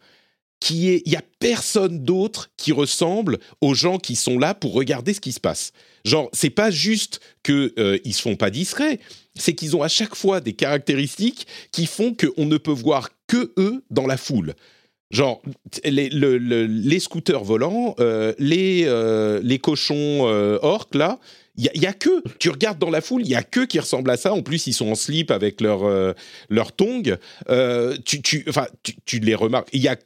[0.58, 4.74] qui est il y a personne d'autre qui ressemble aux gens qui sont là pour
[4.74, 5.72] regarder ce qui se passe.
[6.04, 8.98] Genre c'est pas juste que euh, se font pas discrets,
[9.36, 13.52] c'est qu'ils ont à chaque fois des caractéristiques qui font qu'on ne peut voir que
[13.56, 14.54] eux dans la foule.
[15.10, 15.42] Genre,
[15.84, 21.18] les, le- le- les scooters volants, euh, les, euh, les cochons euh, orques, là,
[21.56, 23.80] il y, y a que, tu regardes dans la foule, il y a que qui
[23.80, 24.32] ressemblent à ça.
[24.32, 26.14] En plus, ils sont en slip avec leur,
[26.48, 27.16] leur tongs.
[27.48, 29.68] Euh, tu, tu, enfin, tu, tu les remarques.
[29.72, 29.96] Il y a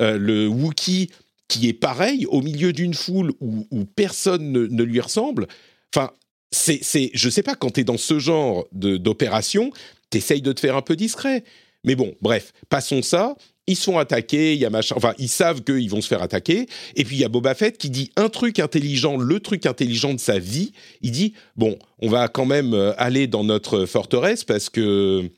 [0.00, 1.10] euh, le Wookie,
[1.48, 5.46] qui est pareil, au milieu d'une foule où, personne ne, ne lui ressemble.
[5.94, 6.10] Enfin,
[6.50, 9.70] c'est, c'est, je sais pas, quand tu es dans ce genre de, d'opération,
[10.10, 11.44] t'essayes de te faire un peu discret.
[11.86, 13.34] Mais bon, bref, passons ça.
[13.68, 14.94] Ils se font attaquer, il y a machin.
[14.96, 16.66] Enfin, ils savent qu'ils vont se faire attaquer.
[16.94, 20.14] Et puis il y a Boba Fett qui dit un truc intelligent, le truc intelligent
[20.14, 20.72] de sa vie.
[21.02, 25.28] Il dit bon, on va quand même euh, aller dans notre forteresse parce que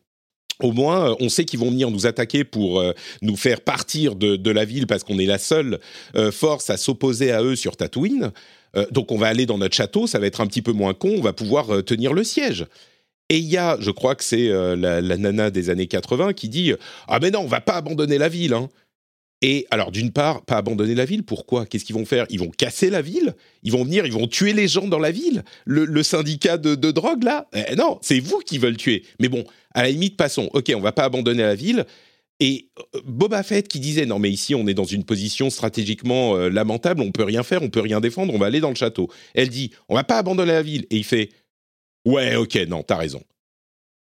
[0.60, 4.14] au moins, euh, on sait qu'ils vont venir nous attaquer pour euh, nous faire partir
[4.16, 5.78] de, la ville parce qu'on est la seule
[6.32, 8.32] force à s'opposer à eux sur Tatooine.
[8.90, 11.14] Donc on va aller dans notre château, ça va être un petit peu moins con,
[11.16, 12.66] on va pouvoir tenir le siège.
[13.30, 16.48] Et il y a, je crois que c'est euh, la, nana des années 80 qui
[16.48, 16.72] dit
[17.08, 18.54] Ah, mais non, on va pas abandonner la ville.
[18.54, 18.68] hein.
[19.40, 21.64] Et alors, d'une part, pas abandonner la ville, pourquoi?
[21.64, 22.26] Qu'est-ce qu'ils vont faire?
[22.28, 23.34] Ils vont casser la ville?
[23.62, 25.44] Ils vont venir, ils vont tuer les gens dans la ville?
[25.64, 27.46] Le, syndicat de, de drogue, là?
[27.54, 29.04] Eh Non, c'est vous qui veulent tuer.
[29.20, 30.50] Mais bon, à la limite, passons.
[30.54, 31.86] Ok, on va pas abandonner la ville.
[32.40, 36.36] Et euh, Boba Fett qui disait non mais ici on est dans une position stratégiquement
[36.36, 38.76] euh, lamentable, on peut rien faire, on peut rien défendre, on va aller dans le
[38.76, 39.10] château.
[39.34, 41.30] Elle dit on va pas abandonner la ville et il fait
[42.08, 43.22] ouais ok non t'as raison.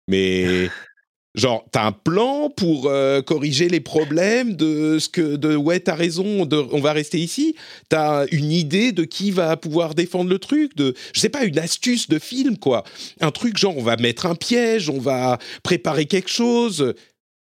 [0.07, 0.69] Mais
[1.35, 5.95] genre t'as un plan pour euh, corriger les problèmes de ce que de ouais t'as
[5.95, 7.55] raison on va rester ici?
[7.89, 11.59] T'as une idée de qui va pouvoir défendre le truc, de je sais pas une
[11.59, 12.83] astuce de film quoi,
[13.21, 16.93] un truc genre on va mettre un piège, on va préparer quelque chose.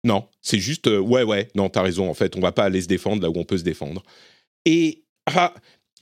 [0.03, 2.81] Non, c'est juste euh, ouais ouais non t'as raison en fait on va pas aller
[2.81, 4.03] se défendre là où on peut se défendre.
[4.65, 5.53] Et ah,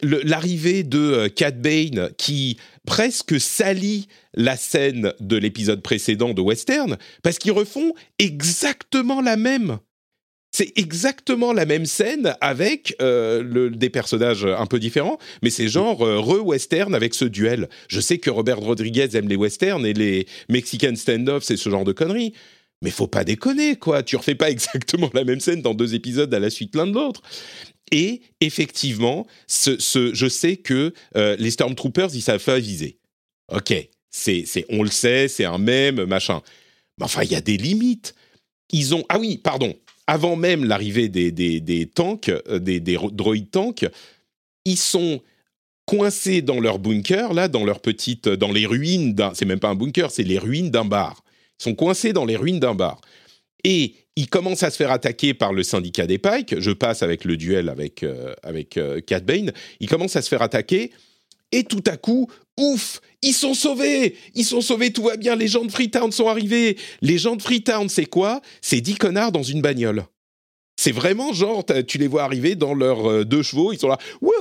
[0.01, 6.97] l'arrivée de euh, Cad Bane qui presque salit la scène de l'épisode précédent de Western
[7.23, 9.79] parce qu'ils refont exactement la même.
[10.51, 16.01] C'est exactement la même scène avec euh, des personnages un peu différents, mais c'est genre
[16.01, 17.67] euh, re-western avec ce duel.
[17.89, 21.83] Je sais que Robert Rodriguez aime les westerns et les Mexican stand-off, c'est ce genre
[21.83, 22.31] de conneries.
[22.81, 24.03] Mais faut pas déconner, quoi.
[24.03, 26.93] Tu refais pas exactement la même scène dans deux épisodes à la suite l'un de
[26.93, 27.21] l'autre.
[27.91, 32.97] Et effectivement, je sais que euh, les Stormtroopers, ils savent pas viser.
[33.51, 33.73] Ok,
[34.09, 36.41] c'est, on le sait, c'est un mème, machin.
[36.97, 38.15] Mais enfin, il y a des limites.
[38.71, 39.03] Ils ont.
[39.09, 39.75] Ah oui, pardon.
[40.07, 43.85] Avant même l'arrivée des, tanks, euh, des droïdes tanks,
[44.63, 45.21] ils sont
[45.85, 48.27] coincés dans leur bunker, là, dans leur petite.
[48.27, 49.33] dans les ruines d'un.
[49.35, 51.23] C'est même pas un bunker, c'est les ruines d'un bar.
[51.59, 52.99] Ils sont coincés dans les ruines d'un bar.
[53.63, 56.59] Et ils commencent à se faire attaquer par le syndicat des Pikes.
[56.59, 59.51] Je passe avec le duel avec, euh, avec euh, Cad Bane.
[59.79, 60.91] Ils commencent à se faire attaquer.
[61.51, 65.47] Et tout à coup, ouf, ils sont sauvés Ils sont sauvés, tout va bien, les
[65.47, 66.77] gens de Freetown sont arrivés.
[67.01, 68.41] Les gens de Freetown, c'est quoi?
[68.61, 70.05] C'est 10 connards dans une bagnole.
[70.77, 73.97] C'est vraiment genre, tu les vois arriver dans leurs euh, deux chevaux, ils sont là,
[74.21, 74.33] wouhou,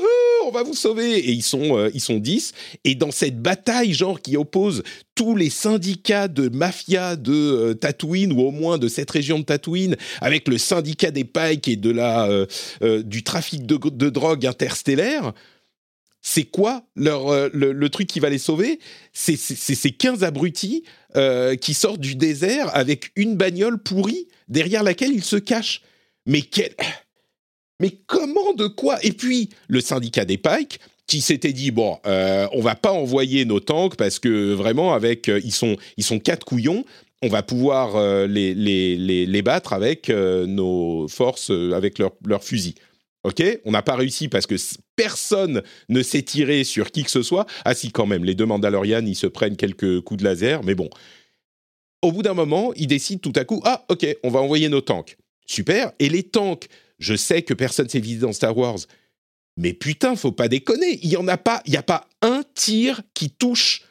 [0.46, 2.52] on va vous sauver Et ils sont, euh, ils sont 10.
[2.84, 4.82] Et dans cette bataille, genre, qui oppose
[5.14, 9.44] tous les syndicats de mafia de euh, Tatooine, ou au moins de cette région de
[9.44, 15.32] Tatooine, avec le syndicat des Pikes et de la, euh, du trafic de, drogue interstellaire,
[16.22, 18.78] c'est quoi leur, le, truc qui va les sauver?
[19.12, 20.84] C'est ces 15 abrutis
[21.60, 25.82] qui sortent du désert avec une bagnole pourrie derrière laquelle ils se cachent.
[26.26, 26.74] Mais quel...
[27.80, 28.98] Mais comment, de quoi?
[29.04, 33.44] Et puis, le syndicat des Pikes, qui s'était dit, bon, euh, on va pas envoyer
[33.44, 36.84] nos tanks parce que vraiment, avec, euh, ils, sont, ils sont quatre couillons,
[37.22, 42.44] on va pouvoir euh, les, les, les, les battre avec euh, nos forces, avec leurs
[42.44, 42.74] fusils.
[43.24, 44.56] Ok, on n'a pas réussi parce que
[44.96, 47.46] personne ne s'est tiré sur qui que ce soit.
[47.64, 50.74] Ah si, quand même, les deux Mandalorians, ils se prennent quelques coups de laser, mais
[50.74, 50.90] bon.
[52.02, 54.82] Au bout d'un moment, ils décident tout à coup, ah ok, on va envoyer nos
[54.82, 55.16] tanks.
[55.46, 55.92] Super.
[55.98, 56.68] Et les tanks,
[57.04, 58.78] je sais que personne s'est visé dans Star Wars,
[59.56, 60.98] mais putain, faut pas déconner.
[61.02, 63.82] Il y en a pas, il y a pas un tir qui touche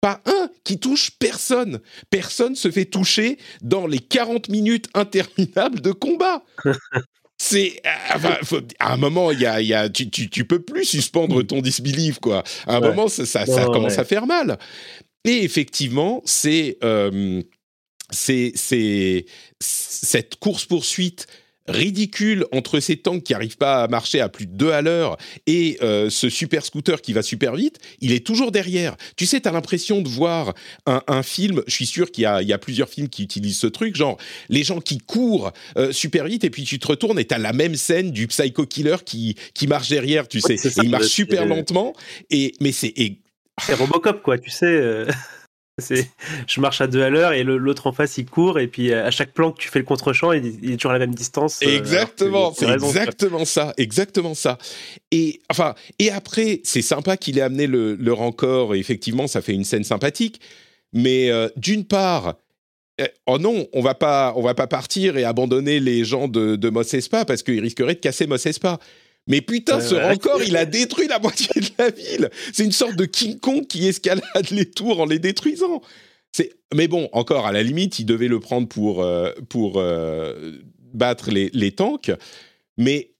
[0.00, 1.80] pas un qui touche personne.
[2.10, 6.42] Personne se fait toucher dans les 40 minutes interminables de combat.
[7.38, 10.84] C'est euh, à un moment, il y a, y a tu, tu, tu, peux plus
[10.84, 12.44] suspendre ton disbelief quoi.
[12.66, 12.88] À un Ouais.
[12.88, 14.00] moment, ça, ça, Non, ça commence ouais.
[14.00, 14.58] à faire mal.
[15.24, 17.42] Et effectivement, c'est euh,
[18.10, 18.52] c'est
[19.58, 21.26] cette course poursuite
[21.66, 25.16] ridicule entre ces tanks qui arrivent pas à marcher à plus de deux à l'heure
[25.46, 28.96] et euh, ce super scooter qui va super vite, il est toujours derrière.
[29.16, 30.54] Tu sais, tu as l'impression de voir
[30.86, 33.22] un, un film, je suis sûr qu'il y a, il y a plusieurs films qui
[33.22, 36.86] utilisent ce truc, genre les gens qui courent euh, super vite et puis tu te
[36.86, 40.40] retournes et tu as la même scène du psycho killer qui, qui marche derrière, tu
[40.40, 40.52] sais.
[40.52, 41.94] Ouais, c'est ça, Et il marche super lentement,
[42.30, 42.92] et, mais c'est...
[42.96, 43.20] et-
[43.64, 45.04] C'est Robocop, quoi, tu sais.
[45.78, 49.06] Je marche à deux à l'heure et l'autre en face il court et puis euh,
[49.06, 51.14] à chaque plan que tu fais le contre-champ il, il est toujours à la même
[51.14, 51.60] distance.
[51.66, 52.74] euh, Exactement, c'est quoi.
[52.74, 54.56] exactement ça, exactement ça.
[55.10, 58.74] Et enfin, et après, c'est sympa qu'il ait amené le, le rancor.
[58.74, 60.40] Et effectivement, ça fait une scène sympathique.
[60.92, 62.36] Mais euh, d'une part,
[63.00, 66.54] euh, oh non, on va pas, on va pas partir et abandonner les gens de,
[66.54, 68.78] de Mos Espa parce qu'ils risqueraient de casser Mos Espa.
[69.26, 70.02] Mais putain, Ouais, ce ouais.
[70.08, 72.30] rancor, il a détruit la moitié de la ville.
[72.52, 75.80] C'est une sorte de King Kong qui escalade les tours en les détruisant.
[76.32, 80.52] C'est, mais bon, encore à la limite, il devait le prendre pour euh, pour euh,
[80.92, 82.10] battre les, les tanks.
[82.76, 83.12] Mais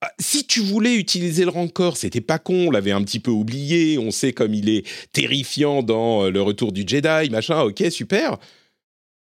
[0.00, 2.68] ah, si tu voulais utiliser le rancor, c'était pas con.
[2.68, 3.98] On l'avait un petit peu oublié.
[3.98, 7.60] On sait comme il est terrifiant dans euh, le Retour du Jedi, machin.
[7.62, 8.38] Ok, super.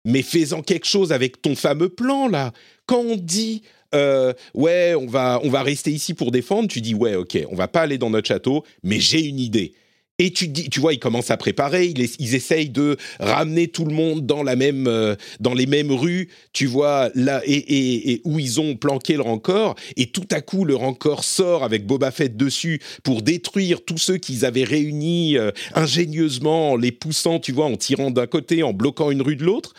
[0.06, 2.54] Mais fais-en quelque chose avec ton fameux plan là.
[2.86, 3.64] Quand on dit
[3.96, 7.56] euh, ouais, on va on va rester ici pour défendre, tu dis ouais, ok, on
[7.56, 9.74] va pas aller dans notre château, mais j'ai une idée.
[10.22, 13.70] Et tu dis, tu vois, ils commencent à préparer, ils, es- ils essayent de ramener
[13.70, 18.20] tout le monde dans la même, euh, dans les mêmes rues, tu vois, là et
[18.26, 19.76] où ils ont planqué le rancor.
[19.96, 24.18] Et tout à coup, le rancor sort avec Boba Fett dessus pour détruire tous ceux
[24.18, 28.74] qu'ils avaient réunis euh, ingénieusement, en les poussant, tu vois, en tirant d'un côté, en
[28.74, 29.74] bloquant une rue de l'autre.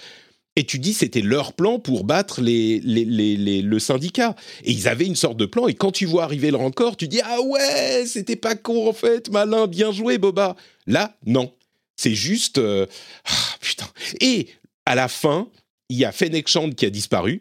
[0.61, 4.37] Et tu dis c'était leur plan pour battre les, le syndicat.
[4.63, 5.69] Et ils avaient une sorte de plan.
[5.69, 8.93] Et quand tu vois arriver le rancor, tu dis ah ouais, c'était pas con en
[8.93, 10.57] fait, malin, bien joué Boba.
[10.87, 11.51] Là, non.
[11.97, 12.85] C'est juste euh,
[13.25, 13.87] ah, putain.
[14.21, 14.49] Et
[14.85, 15.49] à la fin,
[15.89, 17.41] il y a Fennec Shand qui a disparu.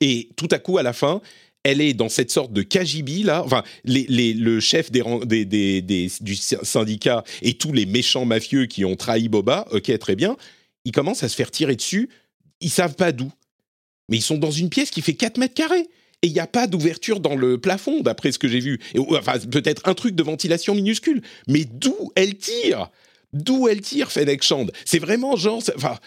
[0.00, 1.20] Et tout à coup, à la fin,
[1.62, 5.02] elle est dans cette sorte de KGB là, enfin le chef des,
[6.20, 10.38] du sy- syndicat et tous les méchants mafieux qui ont trahi Boba, ok très bien,
[10.84, 12.08] ils commencent à se faire tirer dessus,
[12.60, 13.32] ils savent pas d'où,
[14.08, 15.88] mais ils sont dans une pièce qui fait 4 mètres carrés.
[16.22, 18.80] Et il n'y a pas d'ouverture dans le plafond, d'après ce que j'ai vu.
[19.10, 21.20] Enfin, peut-être un truc de ventilation minuscule.
[21.48, 22.90] Mais d'où elle tire?
[23.34, 25.62] D'où elle tire, Fennec Shand C'est vraiment genre...
[25.76, 25.98] Enfin,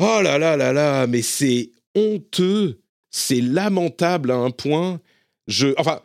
[0.00, 2.82] oh là là là là, mais c'est honteux.
[3.10, 5.00] C'est lamentable à un point.
[5.46, 5.68] Je...
[5.78, 6.02] Enfin,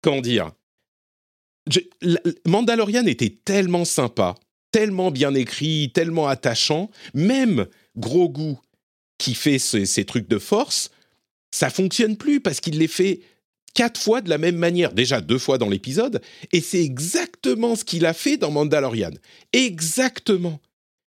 [0.00, 0.52] comment dire?
[2.46, 4.36] Mandalorian était tellement sympa,
[4.70, 6.90] tellement bien écrit, tellement attachant.
[7.14, 8.54] Même Grogu,
[9.18, 10.90] qui fait ces, ces trucs de force,
[11.50, 13.20] ça fonctionne plus parce qu'il les fait
[13.74, 14.92] quatre fois de la même manière.
[14.92, 16.20] Déjà deux fois dans l'épisode,
[16.52, 19.12] et c'est exactement ce qu'il a fait dans Mandalorian.
[19.52, 20.60] Exactement.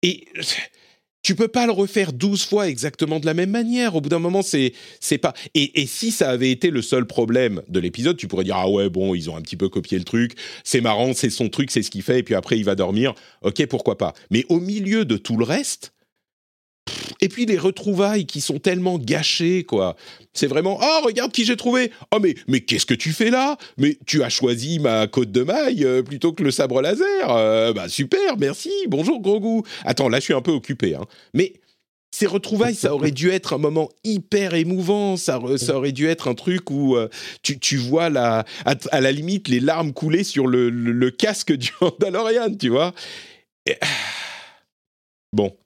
[0.03, 0.29] Et
[1.23, 3.95] tu peux pas le refaire 12 fois exactement de la même manière.
[3.95, 5.35] Au bout d'un moment, c'est c'est pas.
[5.55, 8.69] Et, et si ça avait été le seul problème de l'épisode, tu pourrais dire ah
[8.69, 10.33] ouais bon ils ont un petit peu copié le truc.
[10.65, 13.15] C'est marrant, c'est son truc, c'est ce qu'il fait et puis après il va dormir.
[13.43, 14.15] Ok pourquoi pas.
[14.31, 15.93] Mais au milieu de tout le reste.
[17.21, 19.97] Et puis les retrouvailles qui sont tellement gâchées, quoi.
[20.33, 21.91] C'est vraiment oh regarde qui j'ai trouvé.
[22.13, 23.57] Oh mais mais qu'est-ce que tu fais là?
[23.79, 27.31] Mais tu as choisi ma côte de maille euh, plutôt que le sabre laser.
[27.31, 28.71] Euh, bah super, merci.
[28.89, 29.63] Bonjour Grogu.
[29.85, 31.05] Attends là je suis un peu occupé, hein.
[31.35, 31.55] Mais
[32.13, 35.17] ces retrouvailles, ça aurait dû être un moment hyper émouvant.
[35.17, 37.09] Ça, ça aurait dû être un truc où euh,
[37.43, 38.45] tu, tu vois à,
[39.01, 42.93] la limite les larmes couler sur le, le- casque du Mandalorian, tu vois.
[43.67, 43.77] Et-
[45.33, 45.57] Bon,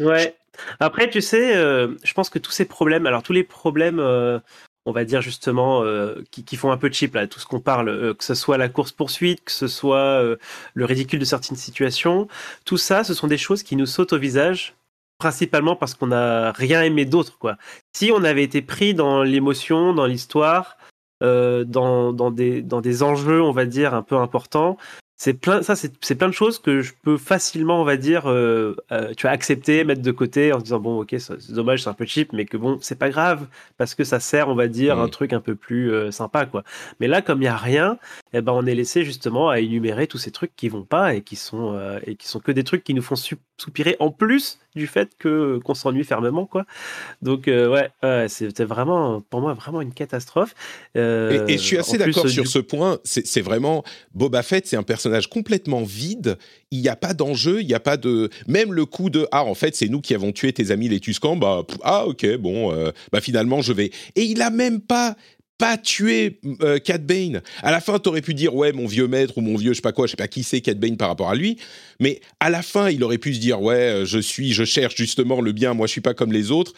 [0.00, 0.36] Ouais.
[0.80, 4.38] Après, tu sais, euh, je pense que tous ces problèmes, alors tous les problèmes, euh,
[4.86, 7.60] on va dire justement, euh, qui, qui font un peu cheap, là, tout ce qu'on
[7.60, 10.22] parle, que ce soit la course-poursuite, que ce soit
[10.74, 12.28] le ridicule de certaines situations,
[12.64, 14.74] tout ça, ce sont des choses qui nous sautent au visage,
[15.18, 17.56] principalement parce qu'on n'a rien aimé d'autre, quoi.
[17.94, 20.78] Si on avait été pris dans l'émotion, dans l'histoire,
[21.20, 24.78] dans, dans, des, dans des enjeux, on va dire, un peu importants,
[25.20, 28.76] c'est plein, ça, c'est plein de choses que je peux facilement, on va dire, euh,
[28.92, 31.90] euh, tu vas accepter, mettre de côté en se disant bon, ok, c'est dommage, c'est
[31.90, 34.68] un peu cheap, mais que bon, c'est pas grave parce que ça sert, on va
[34.68, 36.62] dire, un truc un peu plus euh, sympa, quoi.
[37.00, 37.98] Mais là, comme il y a rien,
[38.32, 41.22] eh ben, on est laissé justement à énumérer tous ces trucs qui vont pas et
[41.22, 43.16] qui sont et qui sont que des trucs qui nous font
[43.58, 46.64] soupirer en plus du fait que qu'on s'ennuie fermement, quoi.
[47.22, 47.90] Donc ouais,
[48.28, 50.54] c'était vraiment pour moi vraiment une catastrophe.
[50.94, 50.98] Et,
[51.48, 52.98] et, je suis assez d'accord sur ce point.
[53.04, 53.82] C'est vraiment
[54.14, 56.38] Boba Fett, c'est un personnage complètement vide.
[56.70, 58.30] Il n'y a pas d'enjeu, il n'y a pas de.
[58.46, 61.00] Même le coup de ah en fait c'est nous qui avons tué tes amis les
[61.00, 61.36] Tuscans.
[61.36, 63.90] Bah ah ok bon euh, bah finalement je vais.
[64.16, 65.16] Et il a même pas
[65.58, 67.42] pas tué euh, Cat Bane.
[67.62, 69.82] À la fin, t'aurais pu dire ouais mon vieux maître ou mon vieux je sais
[69.82, 71.58] pas quoi, je sais pas qui c'est Cat Bane par rapport à lui,
[72.00, 74.96] mais à la fin il aurait pu se dire ouais euh, je suis, je cherche
[74.96, 76.72] justement le bien, moi je suis pas comme les autres.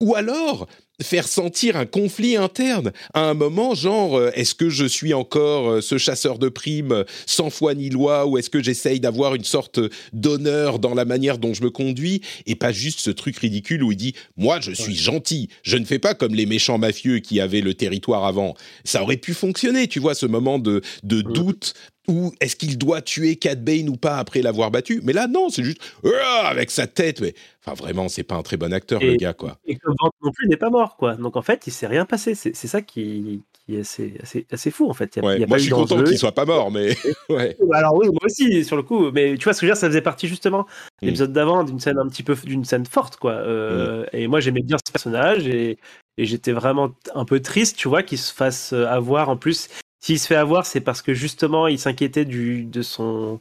[0.00, 0.66] Ou alors,
[1.02, 2.92] faire sentir un conflit interne.
[3.14, 7.04] À un moment, genre, euh, est-ce que je suis encore euh, ce chasseur de primes
[7.26, 9.80] sans foi ni loi, ou est-ce que j'essaye d'avoir une sorte
[10.12, 13.92] d'honneur dans la manière dont je me conduis, et pas juste ce truc ridicule où
[13.92, 17.40] il dit, moi je suis gentil, je ne fais pas comme les méchants mafieux qui
[17.40, 18.54] avaient le territoire avant.
[18.84, 21.74] Ça aurait pu fonctionner, tu vois, ce moment de, de doute
[22.08, 25.00] ou est-ce qu'il doit tuer Cat Bane ou pas après l'avoir battu?
[25.04, 27.20] Mais là, non, c'est juste ah, avec sa tête.
[27.20, 27.34] Mais...
[27.64, 29.58] Enfin, vraiment, c'est pas un très bon acteur, le gars, quoi.
[29.66, 31.14] Et que non plus n'est pas mort, quoi.
[31.16, 32.34] Donc en fait, il s'est rien passé.
[32.34, 35.14] C'est ça qui, qui est assez, assez, fou, en fait.
[35.16, 36.96] Il y a, moi, je suis content qu'il soit pas mort, mais.
[37.28, 37.56] ouais.
[37.72, 39.10] Alors oui, moi aussi, sur le coup.
[39.12, 40.62] Mais tu vois, ce que je veux dire, ça faisait partie justement
[41.02, 41.06] mm.
[41.06, 43.32] l'épisode d'avant d'une scène un petit peu d'une scène forte, quoi.
[43.32, 44.16] Euh, mm.
[44.16, 45.78] Et moi, j'aimais bien ce personnage et,
[46.16, 49.28] et j'étais vraiment un peu triste, tu vois, qu'il se fasse avoir.
[49.28, 49.68] En plus,
[50.00, 53.40] s'il se fait avoir, c'est parce que justement, il s'inquiétait du de son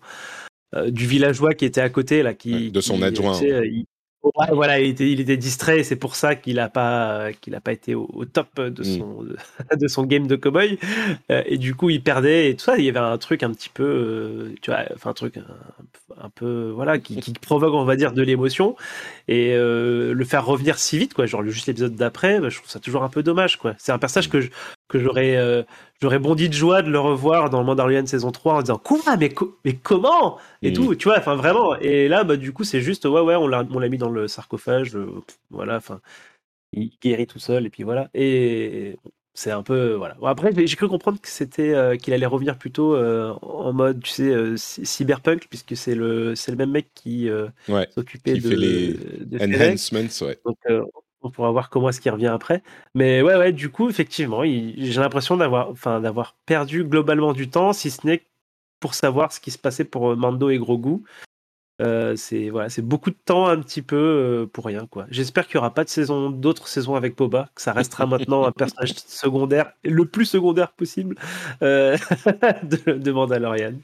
[0.75, 3.39] euh, du villageois qui était à côté là, qui de son adjoint.
[4.51, 7.71] voilà, il était, il était distrait, c'est pour ça qu'il n'a pas, qu'il a pas
[7.71, 8.97] été au, top de mm.
[8.99, 9.23] son,
[9.79, 10.77] de, son game de cowboy.
[11.31, 12.77] Euh, et du coup, il perdait et tout ça.
[12.77, 15.37] Il y avait un truc un petit peu, euh, tu vois, enfin un truc
[16.21, 18.75] un, peu, voilà, qui, qui, provoque, on va dire, de l'émotion.
[19.27, 22.79] Et le faire revenir si vite, quoi, genre juste l'épisode d'après, bah, je trouve ça
[22.79, 23.73] toujours un peu dommage, quoi.
[23.79, 24.49] C'est un personnage que je,
[24.89, 25.63] que j'aurais euh,
[26.01, 29.15] j'aurais bondi de joie de le revoir dans le Mandalorian saison 3 en disant quoi
[29.17, 30.37] mais mais comment?
[30.61, 30.73] Et mm.
[30.73, 31.77] tout tu vois enfin vraiment.
[31.77, 34.09] Et là bah du coup c'est juste ouais ouais on l'a on l'a mis dans
[34.09, 35.21] le sarcophage euh,
[35.51, 36.01] voilà enfin
[36.73, 38.09] il guérit tout seul et puis voilà.
[38.15, 38.97] Et
[39.35, 40.17] c'est un peu voilà.
[40.23, 44.55] Après j'ai cru comprendre que c'était euh, qu'il allait revenir plutôt en mode tu sais
[44.57, 47.29] cyberpunk puisque c'est le c'est le même mec qui
[47.91, 48.97] s'occupait de, fait les
[49.39, 50.39] enhancements ouais.
[50.43, 50.57] donc
[51.21, 52.63] on pourra voir comment est-ce qu'il revient après.
[52.95, 57.73] Mais ouais, ouais, du coup, effectivement, j'ai l'impression d'avoir, enfin, d'avoir perdu globalement du temps,
[57.73, 58.23] si ce n'est
[58.79, 61.03] pour savoir ce qui se passait pour euh, Mando et Grogu.
[61.81, 65.05] Euh, c'est voilà, c'est beaucoup de temps un petit peu euh, pour rien quoi.
[65.11, 68.45] J'espère qu'il y aura pas de saison, d'autres saisons avec Boba, que ça restera maintenant
[68.45, 71.15] un personnage secondaire, le plus secondaire possible
[71.61, 73.75] de, de Mandalorian.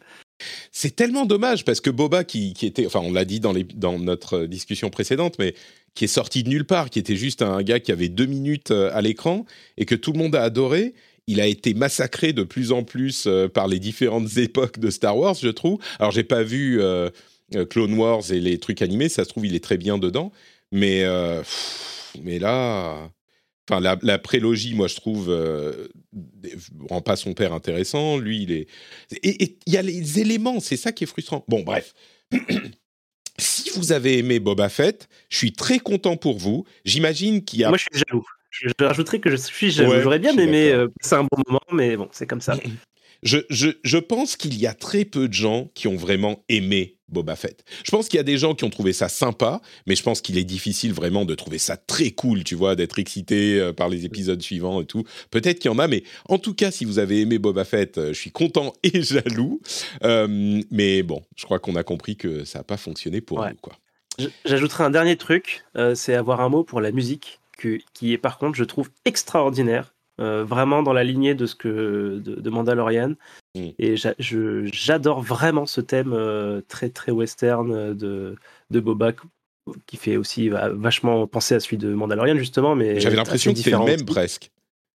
[0.71, 4.89] C'est tellement dommage parce que Boba, qui, était, enfin, on l'a dit dans notre discussion
[4.89, 5.55] précédente, mais
[5.95, 8.71] qui est sorti de nulle part, qui était juste un gars qui avait deux minutes
[8.71, 9.45] euh, à l'écran
[9.77, 10.93] et que tout le monde a adoré.
[11.27, 15.17] Il a été massacré de plus en plus euh, par les différentes époques de Star
[15.17, 15.79] Wars, je trouve.
[15.99, 17.09] Alors, j'ai pas vu euh,
[17.69, 20.31] Clone Wars et les trucs animés, ça se trouve, il est très bien dedans.
[20.71, 21.05] Mais,
[22.23, 23.09] mais là,
[23.69, 25.35] Enfin, la, prélogie, moi, je trouve,
[26.89, 28.17] rend pas son père intéressant.
[28.17, 28.67] Lui, il est.
[29.23, 31.43] Et il y a les éléments, c'est ça qui est frustrant.
[31.47, 31.93] Bon, bref.
[33.37, 36.65] si vous avez aimé Boba Fett, je suis très content pour vous.
[36.85, 37.69] J'imagine qu'il y a.
[37.69, 38.25] Moi, je suis jaloux.
[38.51, 39.99] Je, rajouterai que je suis jaloux.
[40.01, 42.57] J'aurais bien aimé euh, c'est un bon moment, mais bon, c'est comme ça.
[43.23, 46.97] Je, je, je pense qu'il y a très peu de gens qui ont vraiment aimé
[47.07, 47.63] Boba Fett.
[47.83, 50.21] Je pense qu'il y a des gens qui ont trouvé ça sympa, mais je pense
[50.21, 53.89] qu'il est difficile vraiment de trouver ça très cool, tu vois, d'être excité euh, par
[53.89, 55.03] les épisodes suivants et tout.
[55.29, 57.97] Peut-être qu'il y en a, mais en tout cas, si vous avez aimé Boba Fett,
[57.97, 59.61] euh, je suis content et jaloux.
[60.01, 63.77] mais bon, je crois qu'on a compris que ça n'a pas fonctionné pour nous, quoi.
[64.45, 67.39] J'ajouterai un dernier truc, euh, c'est avoir un mot pour la musique,
[67.93, 69.94] qui est par contre, je trouve, extraordinaire.
[70.21, 73.15] Euh, vraiment dans la lignée de ce que de, Mandalorian.
[73.53, 73.69] Mm.
[73.77, 78.35] Et j'adore vraiment ce thème euh, très très western de,
[78.69, 79.11] de Boba
[79.87, 82.75] qui fait aussi vachement penser à celui de Mandalorian justement.
[82.75, 84.51] Mais j'avais l'impression que c'était le même presque.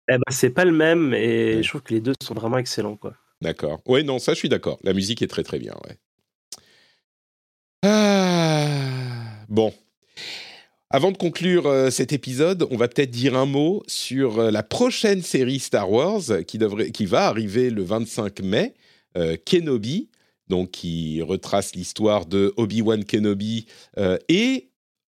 [0.09, 2.95] Eh ben, c'est pas le même et je trouve que les deux sont vraiment excellents
[2.95, 3.13] quoi.
[3.41, 3.81] D'accord.
[3.87, 4.77] Oui, non, ça je suis d'accord.
[4.83, 5.73] La musique est très très bien.
[5.87, 5.97] Ouais.
[7.83, 9.73] Ah, bon.
[10.89, 14.63] Avant de conclure euh, cet épisode, on va peut-être dire un mot sur euh, la
[14.63, 18.73] prochaine série Star Wars qui, devrait, qui va arriver le 25 mai,
[19.17, 20.09] euh, Kenobi,
[20.47, 23.65] donc qui retrace l'histoire de Obi-Wan Kenobi
[24.29, 24.69] et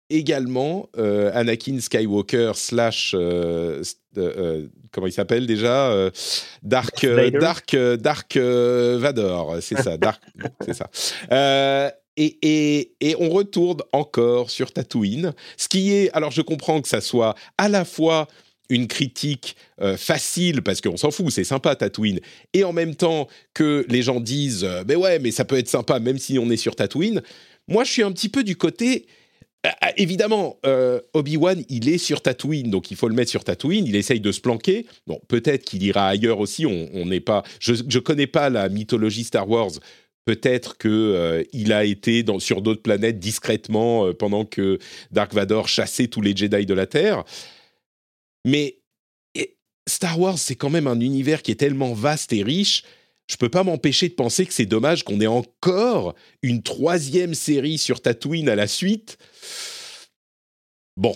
[0.09, 6.09] également Anakin Skywalker slash comment il s'appelle déjà
[6.63, 7.05] Dark.
[7.34, 10.23] Dark Dark Vador c'est ça Dark
[10.65, 10.89] c'est ça
[12.18, 17.36] et, on retourne encore sur Tatooine ce qui est alors je comprends que ça soit
[17.57, 18.28] à la fois
[18.70, 22.20] une critique euh, facile parce qu'on s'en fout, c'est sympa Tatooine,
[22.53, 25.70] et en même temps que les gens disent, euh, mais ouais, mais ça peut être
[25.70, 27.22] sympa même si on est sur Tatooine.
[27.68, 29.07] Moi, je suis un petit peu du côté.
[29.82, 33.88] Ah, évidemment, euh, Obi-Wan, il est sur Tatooine, donc il faut le mettre sur Tatooine.
[33.88, 34.86] Il essaye de se planquer.
[35.07, 36.68] Bon, peut-être qu'il ira ailleurs aussi.
[36.68, 37.41] On n'est pas.
[37.59, 39.72] Je ne connais pas la mythologie Star Wars.
[40.26, 44.80] Peut-être que euh, il a été dans, sur d'autres planètes discrètement euh, pendant que
[45.11, 47.23] Dark Vador chassait tous les Jedi de la Terre.
[48.43, 48.80] Mais
[49.36, 49.55] et,
[49.88, 52.84] Star Wars, c'est quand même un univers qui est tellement vaste et riche.
[53.28, 57.78] Je peux pas m'empêcher de penser que c'est dommage qu'on ait encore une troisième série
[57.78, 59.17] sur Tatooine à la suite.
[60.97, 61.15] Bon.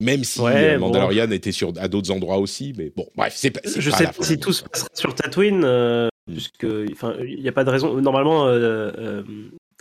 [0.00, 0.86] Même si Ouais, euh, bon.
[0.86, 3.60] Mandalorian était sur, à d'autres endroits aussi, mais bon, bref, c'est pas.
[3.64, 7.48] Je pas sais pas si tout se passera sur Tatooine, euh, puisque enfin il n'y
[7.48, 8.00] a pas de raison.
[8.00, 9.22] Normalement, euh, euh,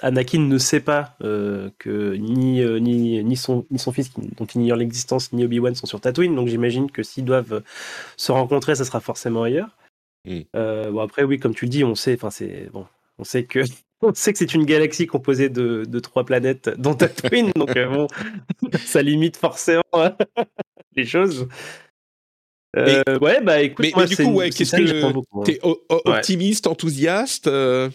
[0.02, 4.22] Anakin ne sait pas euh, que ni, euh, ni ni son ni son fils, qui-
[4.38, 6.36] dont il ignore l'existence, ni Obi Wan sont sur Tatooine.
[6.36, 7.64] Donc j'imagine que s'ils doivent
[8.18, 9.78] se rencontrer, ça sera forcément ailleurs.
[10.26, 10.40] Mm.
[10.56, 12.86] Euh, bon après oui, comme tu le dis, on sait, enfin c'est bon,
[13.18, 13.60] on sait que
[14.02, 17.52] on sait que c'est une galaxie composée de, de trois planètes, dont Tatooine.
[17.56, 18.08] donc bon,
[18.86, 19.84] ça limite forcément
[20.96, 21.48] les choses.
[22.78, 25.44] Euh, ouais, bah écoute, mais- moi, mais du coup, ouais, qu'est-ce que hein.
[25.44, 25.60] T'es
[25.90, 27.90] optimiste, enthousiaste euh,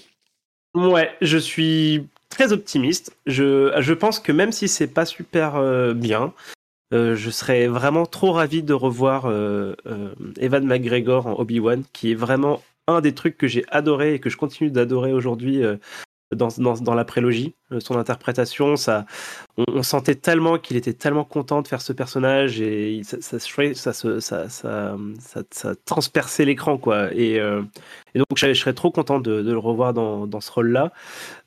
[0.75, 3.17] Ouais, je suis très optimiste.
[3.27, 6.33] Je, je pense que même si c'est pas super euh, bien,
[6.93, 13.01] je serais vraiment trop ravi de revoir Evan McGregor en Obi-Wan, qui est vraiment un
[13.01, 15.63] des trucs que j'ai adoré et que je continue d'adorer aujourd'hui
[16.35, 17.55] dans, la prélogie.
[17.73, 19.07] Euh, son interprétation, ça,
[19.57, 23.93] on, sentait tellement qu'il était tellement content de faire ce personnage et ça, ça, ça,
[23.93, 27.13] ça, ça, ça, ça transperçait l'écran, quoi.
[27.15, 27.63] Et, euh,
[28.15, 30.93] donc, je, serais trop content de, le revoir dans, ce rôle-là.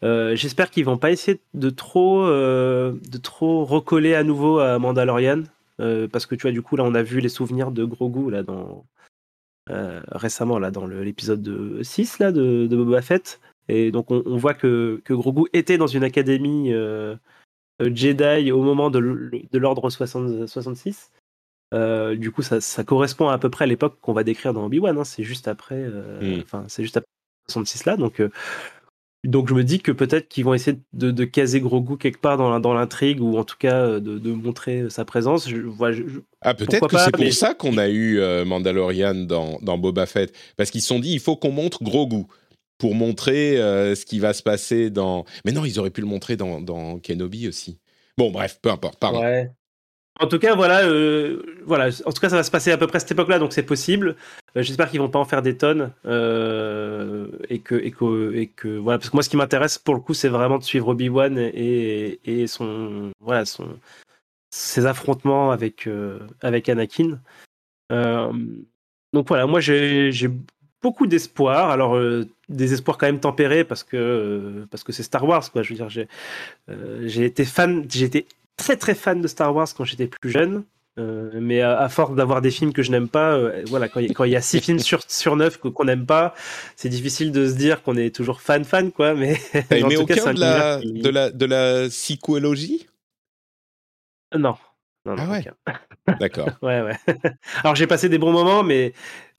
[0.03, 5.43] Euh, J'espère qu'ils vont pas essayer de trop, de trop recoller à nouveau à Mandalorian.
[5.77, 8.43] parce que tu vois, du coup, là, on a vu les souvenirs de Grogu là,
[10.11, 13.39] récemment là, dans l'épisode de 6 là, de Boba Fett.
[13.69, 17.15] Et donc, on, on voit que, que Grogu était dans une académie euh,
[17.81, 18.99] euh, Jedi au moment de
[19.57, 21.11] l'ordre 60 66.
[21.73, 24.65] Euh, du coup, ça, ça correspond à peu près à l'époque qu'on va décrire dans
[24.65, 24.97] Obi-Wan.
[24.97, 25.03] hein.
[25.03, 26.41] C'est juste après, euh, Mm.
[26.43, 27.07] enfin, c'est juste après
[27.49, 27.97] 66 là.
[27.97, 28.21] Donc,
[29.25, 32.37] donc je me dis que peut-être qu'ils vont essayer de, de caser Grogu quelque part
[32.37, 35.49] dans, l'intrigue ou en tout cas de, de montrer sa présence.
[35.49, 39.15] Je, vois, je- je- Ah, peut-être que c'est pour mais- ça qu'on a eu Mandalorian
[39.25, 40.33] dans, dans Boba Fett.
[40.55, 42.23] Parce qu'ils se sont dit, il faut qu'on montre Grogu
[42.77, 45.25] pour montrer euh, ce qui va se passer dans.
[45.45, 47.79] Mais non, ils auraient pu le montrer dans, Kenobi aussi.
[48.17, 49.03] Bon, bref, peu importe.
[50.19, 51.89] En tout cas, voilà, euh, voilà.
[52.05, 53.61] En tout cas, ça va se passer à peu près à cette époque-là, donc c'est
[53.61, 54.15] possible.
[54.55, 58.67] Euh, J'espère qu'ils vont pas en faire des tonnes et que et que et que
[58.77, 61.09] voilà, parce que moi, ce qui m'intéresse pour le coup, c'est vraiment de suivre Obi
[61.09, 63.67] Wan et, et son voilà son
[64.49, 65.87] ses affrontements avec
[66.41, 67.19] avec Anakin.
[67.91, 70.29] Donc voilà, moi j'ai
[70.81, 71.69] beaucoup d'espoir.
[71.69, 71.95] Alors
[72.49, 75.63] des espoirs quand même tempérés parce que parce que c'est Star Wars quoi.
[75.63, 76.07] Je veux dire, j'ai
[76.69, 78.25] euh, j'ai été fan, j'étais
[78.57, 80.63] très très fan de Star Wars quand j'étais plus jeune.
[80.99, 83.99] Euh, mais à, à force d'avoir des films que je n'aime pas, euh, voilà, quand
[83.99, 86.33] il y, a- y six films sur, sur neuf qu'on n'aime pas,
[86.75, 89.13] c'est difficile de se dire qu'on est toujours fan fan quoi.
[89.13, 89.37] Mais
[89.69, 92.87] T'as en tout cas, aucun un de la, qui- de, la, de la sequelogie
[94.35, 94.55] non,
[95.05, 95.45] non, non, Ah ouais.
[96.19, 96.49] D'accord.
[96.61, 96.97] Ouais, ouais.
[97.63, 98.93] Alors j'ai passé des bons moments, mais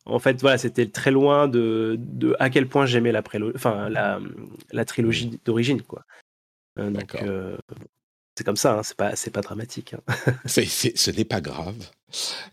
[0.09, 3.23] en fait, voilà, c'était très loin de, de à quel point j'aimais la,
[3.55, 4.21] enfin, la,
[4.73, 6.05] la trilogie d'origine, quoi.
[6.79, 7.57] Euh, donc, euh,
[8.37, 9.95] c'est comme ça, hein, c'est pas, c'est pas dramatique.
[9.95, 10.35] hein.
[10.47, 11.77] Ce n'est pas grave.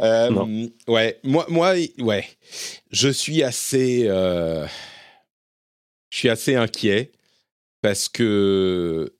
[0.01, 0.69] Euh, Non.
[0.87, 2.25] Ouais, moi, moi, ouais,
[2.91, 4.67] je suis assez, je
[6.09, 7.11] suis assez inquiet
[7.81, 9.13] parce que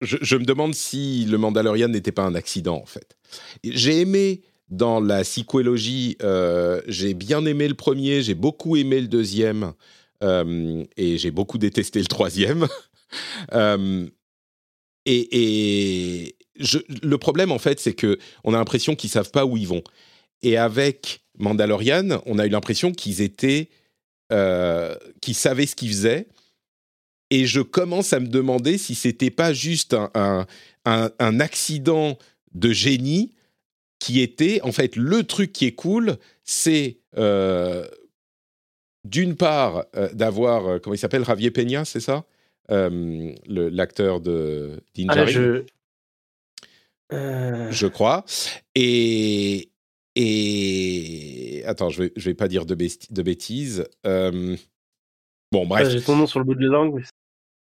[0.00, 3.16] je, je me demande si le Mandalorian n'était pas un accident en fait.
[3.62, 4.42] J'ai aimé
[4.72, 9.74] dans la sequelogie, euh, j'ai bien aimé le premier, j'ai beaucoup aimé le deuxième
[10.24, 12.66] euh, et j'ai beaucoup détesté le troisième.
[13.52, 14.06] Euh,
[15.04, 16.34] et
[17.02, 19.82] le problème, en fait, c'est que on a l'impression qu'ils savent pas où ils vont.
[20.40, 23.68] Et avec Mandalorian, on a eu l'impression qu'ils étaient,
[24.32, 26.26] euh, qu'ils savaient ce qu'ils faisaient.
[27.28, 29.94] Et je commence à me demander si c'était pas juste
[30.86, 32.16] un accident
[32.54, 33.34] de génie
[34.02, 37.86] qui était, en fait, le truc qui est cool, c'est euh,
[39.04, 42.24] d'une part euh, d'avoir, euh, comment il s'appelle, Javier Peña, c'est ça?
[42.72, 45.64] Euh, L'acteur de Ah, je,
[47.12, 48.24] Euh, je crois.
[48.74, 49.70] Et
[50.16, 53.84] et attends, je vais je vais pas dire de, besti- de bêtises.
[54.06, 54.56] Euh,
[55.52, 56.94] Bon, bref, J'ai ton nom sur le bout de la langue.
[56.96, 57.02] mais-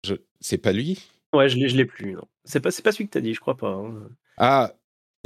[0.07, 0.14] je...
[0.41, 0.99] c'est pas lui?
[1.35, 2.12] Ouais, je l'ai, je l'ai plus.
[2.14, 2.24] Non.
[2.45, 3.68] C'est pas, c'est pas celui que t'as dit, je crois pas.
[3.68, 4.09] hein.
[4.39, 4.72] Ah,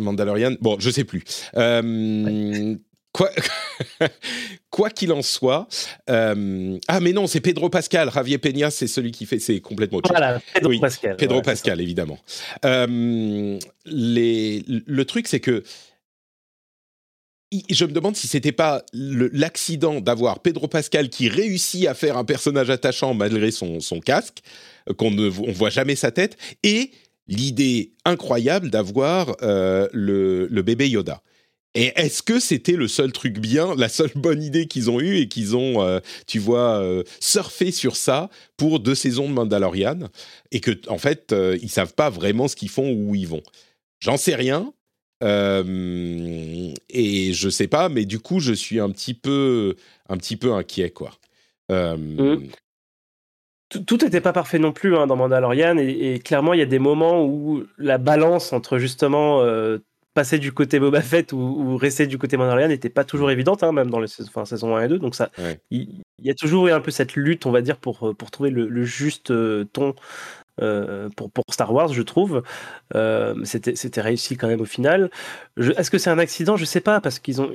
[0.00, 0.54] Mandalorian.
[0.60, 1.22] Bon, je sais plus.
[1.56, 2.76] Euh,
[3.12, 3.28] Quoi
[4.70, 5.66] quoi qu'il en soit.
[6.08, 8.08] euh, Ah, mais non, c'est Pedro Pascal.
[8.12, 9.40] Javier Peña, c'est celui qui fait.
[9.40, 10.16] C'est complètement autre chose.
[10.16, 11.16] Voilà, Pedro Oui, Pascal.
[11.16, 12.18] Pedro ouais, Pascal, évidemment.
[12.64, 15.64] Euh, les, le truc, c'est que
[17.68, 22.24] je me demande si c'était pas l'accident d'avoir Pedro Pascal qui réussit à faire un
[22.24, 24.38] personnage attachant malgré son, son casque,
[24.98, 26.92] qu'on ne on voit jamais sa tête, et
[27.30, 31.22] l'idée incroyable d'avoir euh, le, bébé Yoda.
[31.74, 35.16] Et est-ce que c'était le seul truc bien, la seule bonne idée qu'ils ont eue
[35.16, 40.08] et qu'ils ont, euh, tu vois, euh, surfé sur ça pour deux saisons de Mandalorian
[40.50, 43.42] et que en fait ils savent pas vraiment ce qu'ils font ou où ils vont?
[44.00, 44.72] J'en sais rien
[45.22, 49.76] et je sais pas, mais du coup je suis un petit peu,
[50.08, 51.12] un petit peu inquiet quoi.
[51.70, 52.48] Euh, Mm.
[53.70, 56.66] Tout- n'était pas parfait non plus hein, dans Mandalorian et, et clairement il y a
[56.66, 59.78] des moments où la balance entre justement euh,
[60.14, 63.62] passer du côté Boba Fett ou, ou rester du côté Mandalorian n'était pas toujours évidente
[63.62, 65.30] hein, même dans les enfin, saison 1 et 2 donc ça
[65.70, 68.30] il, y a toujours eu un peu cette lutte on va dire pour, euh, pour
[68.30, 69.94] trouver le, le juste euh, ton
[70.60, 72.42] euh, pour, pour Star Wars je trouve.
[73.44, 75.10] C'était c'était réussi quand même au final.
[75.56, 76.56] Est-ce que c'est un accident?
[76.56, 77.50] Je sais pas parce qu'ils ont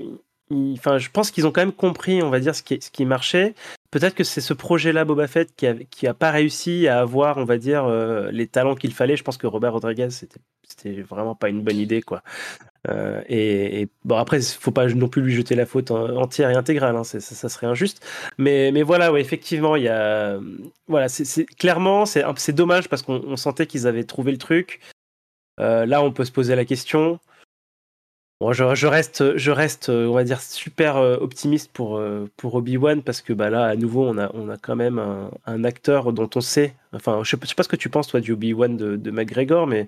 [0.51, 3.05] Enfin, je pense qu'ils ont quand même compris, on va dire, ce qui, ce qui
[3.05, 3.55] marchait.
[3.95, 7.57] Peut-être que c'est ce projet-là, Boba Fett, qui a, pas réussi à avoir, on va
[7.57, 9.15] dire, euh, les talents qu'il fallait.
[9.15, 12.21] Je pense que Robert Rodriguez, c'était, vraiment pas une bonne idée, quoi.
[12.89, 16.55] Euh, et, bon, après, faut pas non plus lui jeter la faute en- entière et
[16.55, 18.05] intégrale, hein, ça, serait injuste.
[18.37, 20.41] Mais, voilà, ouais, effectivement, il y a,
[20.89, 24.81] voilà, c'est, clairement, c'est, dommage parce qu'on on sentait qu'ils avaient trouvé le truc.
[25.61, 27.21] Euh, là, on peut se poser la question.
[28.41, 32.29] Bon, je, je reste, je reste, euh, on va dire, super euh, optimiste pour, euh,
[32.35, 35.31] pour Obi-Wan parce que bah, là, à nouveau, on a, on a quand même un,
[35.45, 36.75] un acteur dont on sait.
[36.91, 39.67] Enfin, je je sais pas ce que tu penses, toi, du Obi-Wan de, de McGregor,
[39.67, 39.87] mais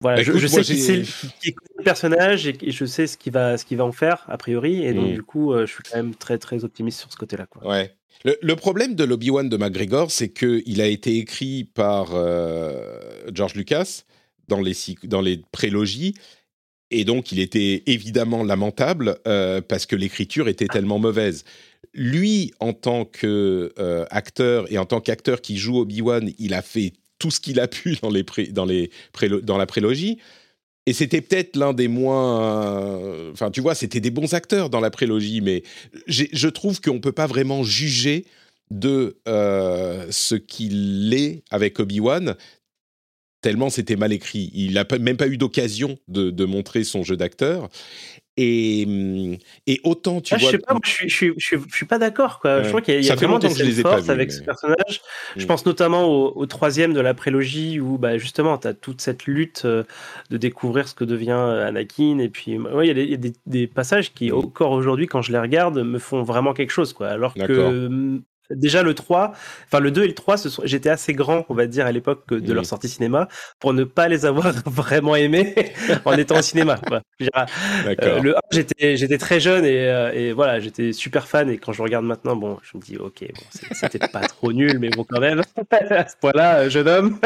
[0.00, 1.02] voilà, Bah, je, écoute, je moi, sais
[1.40, 3.92] qu'il connaît le personnage et, et je sais ce qu'il va, ce qu'il va en
[3.92, 4.84] faire, a priori.
[4.84, 5.14] Et donc, Mm.
[5.14, 7.46] du coup, je suis quand même très, très optimiste sur ce côté-là.
[7.46, 7.66] Quoi.
[7.66, 7.92] Ouais.
[8.24, 13.54] Le, le problème de l'Obi-Wan de McGregor, c'est qu'il a été écrit par euh, George
[13.54, 14.02] Lucas
[14.46, 14.74] dans les,
[15.04, 16.14] dans les prélogies,
[16.90, 21.44] et donc il était évidemment lamentable euh, parce que l'écriture était tellement mauvaise.
[21.92, 27.30] Lui, en tant qu'acteur, et en tant qu'acteur qui joue Obi-Wan, il a fait tout
[27.30, 28.66] ce qu'il a pu dans, les pré- dans,
[29.56, 30.18] la prélogie.
[30.86, 32.42] Et c'était peut-être l'un des moins.
[32.42, 35.62] euh, Enfin, tu vois, c'était des bons acteurs dans la prélogie, mais
[36.06, 38.26] je trouve qu'on ne peut pas vraiment juger
[38.70, 42.36] de euh, ce qu'il est avec Obi-Wan,
[43.44, 44.50] tellement c'était mal écrit.
[44.54, 47.68] Il n'a même pas eu d'occasion de, de montrer son jeu d'acteur.
[48.36, 49.38] Et,
[49.68, 50.50] et autant, tu Ah, je vois.
[50.50, 52.40] sais pas, moi, je suis, je suis, je suis, je suis pas d'accord.
[52.40, 52.56] Quoi.
[52.56, 52.64] Ouais.
[52.64, 55.02] Je crois qu'il y a, y vraiment des scènes fortes avec mais- ce personnage.
[55.36, 55.46] Je Mm.
[55.46, 59.26] pense notamment au, au troisième de la prélogie où bah, justement tu as toute cette
[59.26, 59.84] lutte euh,
[60.30, 62.18] de découvrir ce que devient euh, Anakin.
[62.18, 64.34] Et puis, ouais, il y a, des, il y a des- des passages qui, Mm.
[64.38, 66.92] encore aujourd'hui, quand je les regarde, me font vraiment quelque chose.
[66.92, 67.08] Quoi.
[67.08, 68.20] Alors que.
[68.50, 69.32] Déjà le 3,
[69.66, 71.92] enfin le 2 et le 3, ce sont- j'étais assez grand, on va dire, à
[71.92, 73.26] l'époque de leur sortie cinéma,
[73.58, 75.54] pour ne pas les avoir vraiment aimés
[76.04, 76.78] en étant au cinéma.
[76.86, 77.00] Quoi.
[78.02, 81.48] Euh, le 1, j'étais, très jeune et, euh, et voilà, j'étais super fan.
[81.48, 83.42] Et quand je regarde maintenant, bon, je me dis, ok, bon,
[83.72, 85.40] c'était pas trop nul, mais bon, quand même,
[85.70, 87.18] à ce point-là, euh, jeune homme.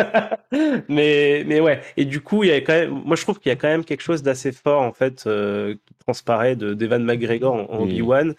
[0.88, 3.50] mais, mais ouais, et du coup, il y a quand même, moi, je trouve qu'il
[3.50, 7.02] y a quand même quelque chose d'assez fort, en fait, euh, qui transparaît de, d'Evan
[7.02, 7.82] McGregor en, en Mm.
[7.82, 8.34] Obi-Wan.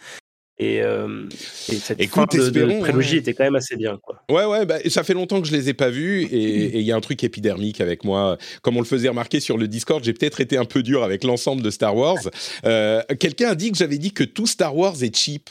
[0.62, 1.26] Et, euh,
[1.70, 3.20] et cette Écoute, fin de, de prélogie ouais.
[3.20, 4.22] était quand même assez bien, quoi.
[4.30, 6.91] Ouais, ouais, bah, ça fait longtemps que je les ai pas vus et il y
[6.91, 8.38] a un truc épidermique avec moi.
[8.62, 11.24] Comme on le faisait remarquer sur le Discord, j'ai peut-être été un peu dur avec
[11.24, 12.18] l'ensemble de Star Wars.
[12.66, 15.49] Euh, Quelqu'un a dit que j'avais dit que tout Star Wars est cheap.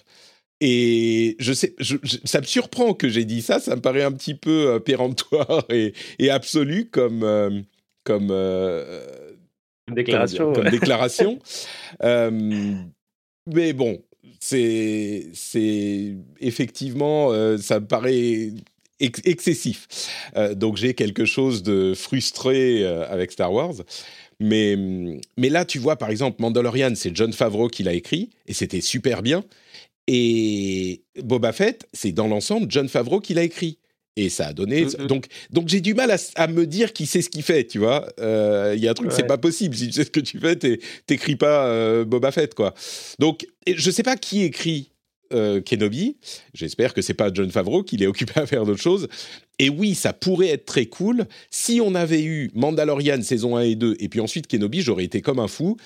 [0.61, 3.61] Et je sais, je- je- ça me surprend que j'ai dit ça.
[3.61, 7.63] Ça me paraît un petit peu euh, péremptoire et, et absolu comme euh,
[8.05, 8.31] comme
[9.91, 10.53] déclaration.
[10.53, 10.65] comme
[13.47, 14.03] mais bon,
[14.41, 15.26] c'est
[16.41, 18.53] effectivement, euh, ça me paraît
[19.01, 19.87] ex- excessif.
[20.37, 23.74] Euh, donc j'ai quelque chose de frustré euh, avec Star Wars.
[24.41, 24.76] Mais,
[25.37, 28.81] mais là, tu vois, par exemple, Mandalorian, c'est John Favreau qui l'a écrit, et c'était
[28.81, 29.43] super bien.
[30.07, 33.79] Et Boba Fett, c'est dans l'ensemble John Favreau qui l'a écrit.
[34.21, 34.85] Et ça a donné.
[34.85, 35.07] Mhm.
[35.07, 38.09] Donc, donc j'ai du mal à, me dire qui sait ce qu'il fait, tu vois.
[38.19, 39.77] Euh, Il y a un truc, c'est pas possible.
[39.77, 42.75] Si tu sais ce que tu fais, t'é- t'écris pas euh, Boba Fett, quoi.
[43.21, 44.91] Donc, je sais pas qui écrit
[45.33, 46.16] euh, Kenobi.
[46.53, 49.07] J'espère que c'est pas John Favreau qui est occupé à faire d'autres choses.
[49.61, 51.27] Et oui, ça pourrait être très cool.
[51.51, 55.21] Si on avait eu Mandalorian saison 1 et 2, et puis ensuite Kenobi, j'aurais été
[55.23, 55.77] comme un fou.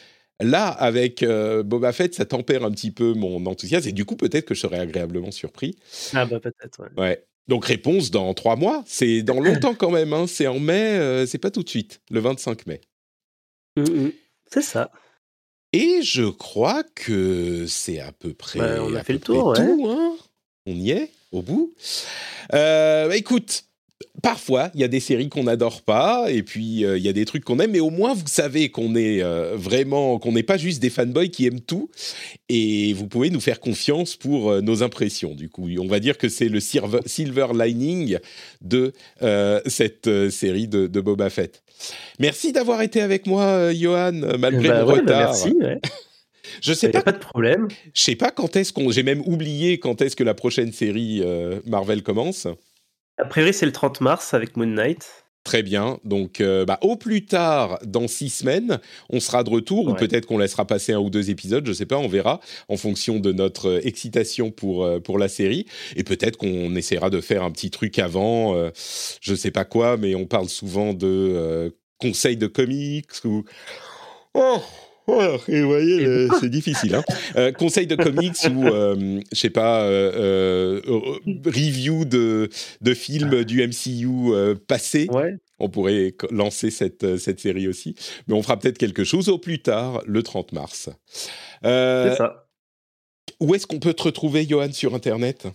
[0.40, 4.16] Là, avec euh, Boba Fett, ça tempère un petit peu mon enthousiasme, et du coup,
[4.16, 5.76] peut-être que je serais agréablement surpris.
[6.14, 7.00] Ah bah peut-être, ouais.
[7.02, 7.24] Ouais.
[7.48, 8.82] Donc réponse dans trois mois.
[8.86, 10.12] C'est dans longtemps quand même.
[10.12, 10.26] Hein.
[10.26, 12.80] C'est en mai, euh, c'est pas tout de suite, le 25 mai.
[13.76, 14.12] Mm, mm.
[14.50, 14.90] C'est ça.
[15.72, 18.60] Et je crois que c'est à peu près.
[18.60, 19.56] Ouais, on a fait le tour, ouais.
[19.56, 20.16] tout, hein.
[20.66, 21.72] on y est, au bout.
[22.52, 23.64] Euh, bah, écoute,
[24.22, 27.12] parfois, il y a des séries qu'on n'adore pas, et puis euh, il y a
[27.12, 30.42] des trucs qu'on aime, mais au moins vous savez qu'on est euh, vraiment, qu'on n'est
[30.42, 31.90] pas juste des fanboys qui aiment tout,
[32.48, 35.34] et vous pouvez nous faire confiance pour euh, nos impressions.
[35.34, 38.18] Du coup, on va dire que c'est le silver, lining
[38.60, 38.92] de
[39.66, 41.62] cette série de, de Boba Fett.
[42.18, 45.32] Merci d'avoir été avec moi, Johan, malgré Bah mon ouais, bah retard.
[45.32, 45.54] merci.
[45.60, 45.80] Ouais.
[46.60, 47.68] Je sais a pas pas de problème.
[47.94, 48.90] je sais pas quand est-ce qu'on.
[48.90, 51.22] J'ai même oublié quand est-ce que la prochaine série
[51.66, 52.46] Marvel commence.
[53.18, 55.22] A priori, c'est le 30 mars avec Moon Knight.
[55.44, 55.98] Très bien.
[56.04, 58.78] Donc, euh, bah, au plus tard, dans six semaines,
[59.10, 61.86] on sera de retour, ou peut-être qu'on laissera passer un ou deux épisodes, je sais
[61.86, 65.66] pas, on verra, en fonction de notre euh, excitation pour, euh, pour la série.
[65.96, 68.70] Et peut-être qu'on essaiera de faire un petit truc avant, euh,
[69.20, 73.44] je sais pas quoi, mais on parle souvent de euh, conseils de comics ou.
[74.34, 74.62] Oh
[75.06, 76.94] voilà, et vous voyez, le- c'est difficile.
[76.94, 77.02] Hein.
[77.36, 82.50] Euh, conseils de comics ou, euh, je sais pas, euh, euh, review de,
[82.82, 85.08] de films du MCU euh, passé.
[85.10, 85.36] Ouais.
[85.58, 87.94] On pourrait lancer cette, cette série aussi.
[88.26, 90.90] Mais on fera peut-être quelque chose au plus tard, le 30 mars.
[91.64, 92.48] Euh, C'est ça.
[93.40, 95.46] où est-ce qu'on peut te retrouver, Johan, sur Internet?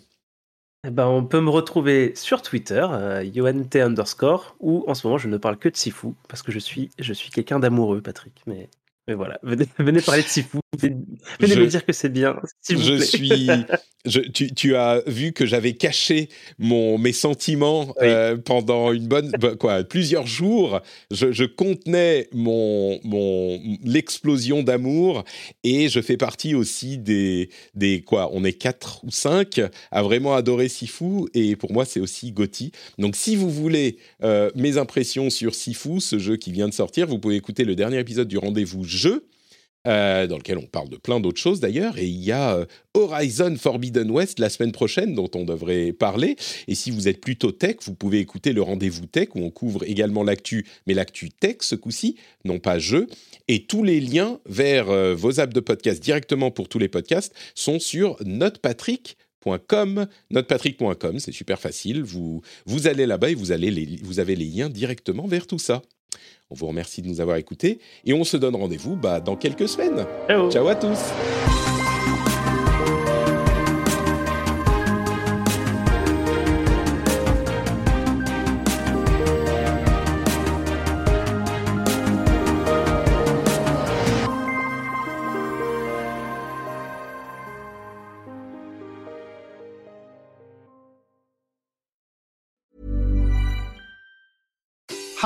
[0.88, 5.18] Eh ben, on peut me retrouver sur Twitter, euh, YohanT underscore, où en ce moment
[5.18, 8.34] je ne parle que de Sifu, parce que je suis, je suis quelqu'un d'amoureux, Patrick.
[8.48, 8.70] Mais,
[9.08, 10.98] mais voilà, venez, venez parler de Sifu, venez,
[11.40, 12.34] venez Je- me dire que c'est bien,
[12.70, 13.06] vous Je plaît.
[13.06, 13.50] suis.
[14.08, 18.08] je- tu, tu as vu que j'avais caché mon, mes sentiments Oui.
[18.08, 19.32] euh, pendant une bonne.
[19.40, 20.80] bah, quoi, plusieurs jours.
[21.12, 25.24] Je, je contenais mon, mon, l'explosion d'amour
[25.64, 27.50] et je fais partie aussi des.
[27.76, 32.00] des quoi, on est quatre ou cinq à vraiment adorer Sifu et pour moi, c'est
[32.00, 32.72] aussi Gotti.
[32.98, 37.08] Donc, si vous voulez euh, mes impressions sur Sifu, ce jeu qui vient de sortir,
[37.08, 39.26] vous pouvez écouter le dernier épisode du rendez-vous jeu.
[39.88, 42.66] Euh, dans lequel on parle de plein d'autres choses d'ailleurs, et il y a euh,
[42.94, 46.36] Horizon Forbidden West la semaine prochaine dont on devrait parler.
[46.68, 49.84] Et si vous êtes plutôt tech, vous pouvez écouter le rendez-vous tech où on couvre
[49.86, 53.08] également l'actu, mais l'actu tech ce coup-ci, non pas jeu.
[53.48, 57.34] Et tous les liens vers euh, vos apps de podcast directement pour tous les podcasts
[57.56, 62.04] sont sur notepatrick.com, notepatrick.com, c'est super facile.
[62.04, 65.82] Vous, vous allez là-bas et vous, avez les liens directement vers tout ça.
[66.50, 69.68] On vous remercie de nous avoir écoutés et on se donne rendez-vous bah, dans quelques
[69.68, 70.06] semaines.
[70.28, 70.52] Ciao.
[70.52, 71.67] Ciao à tous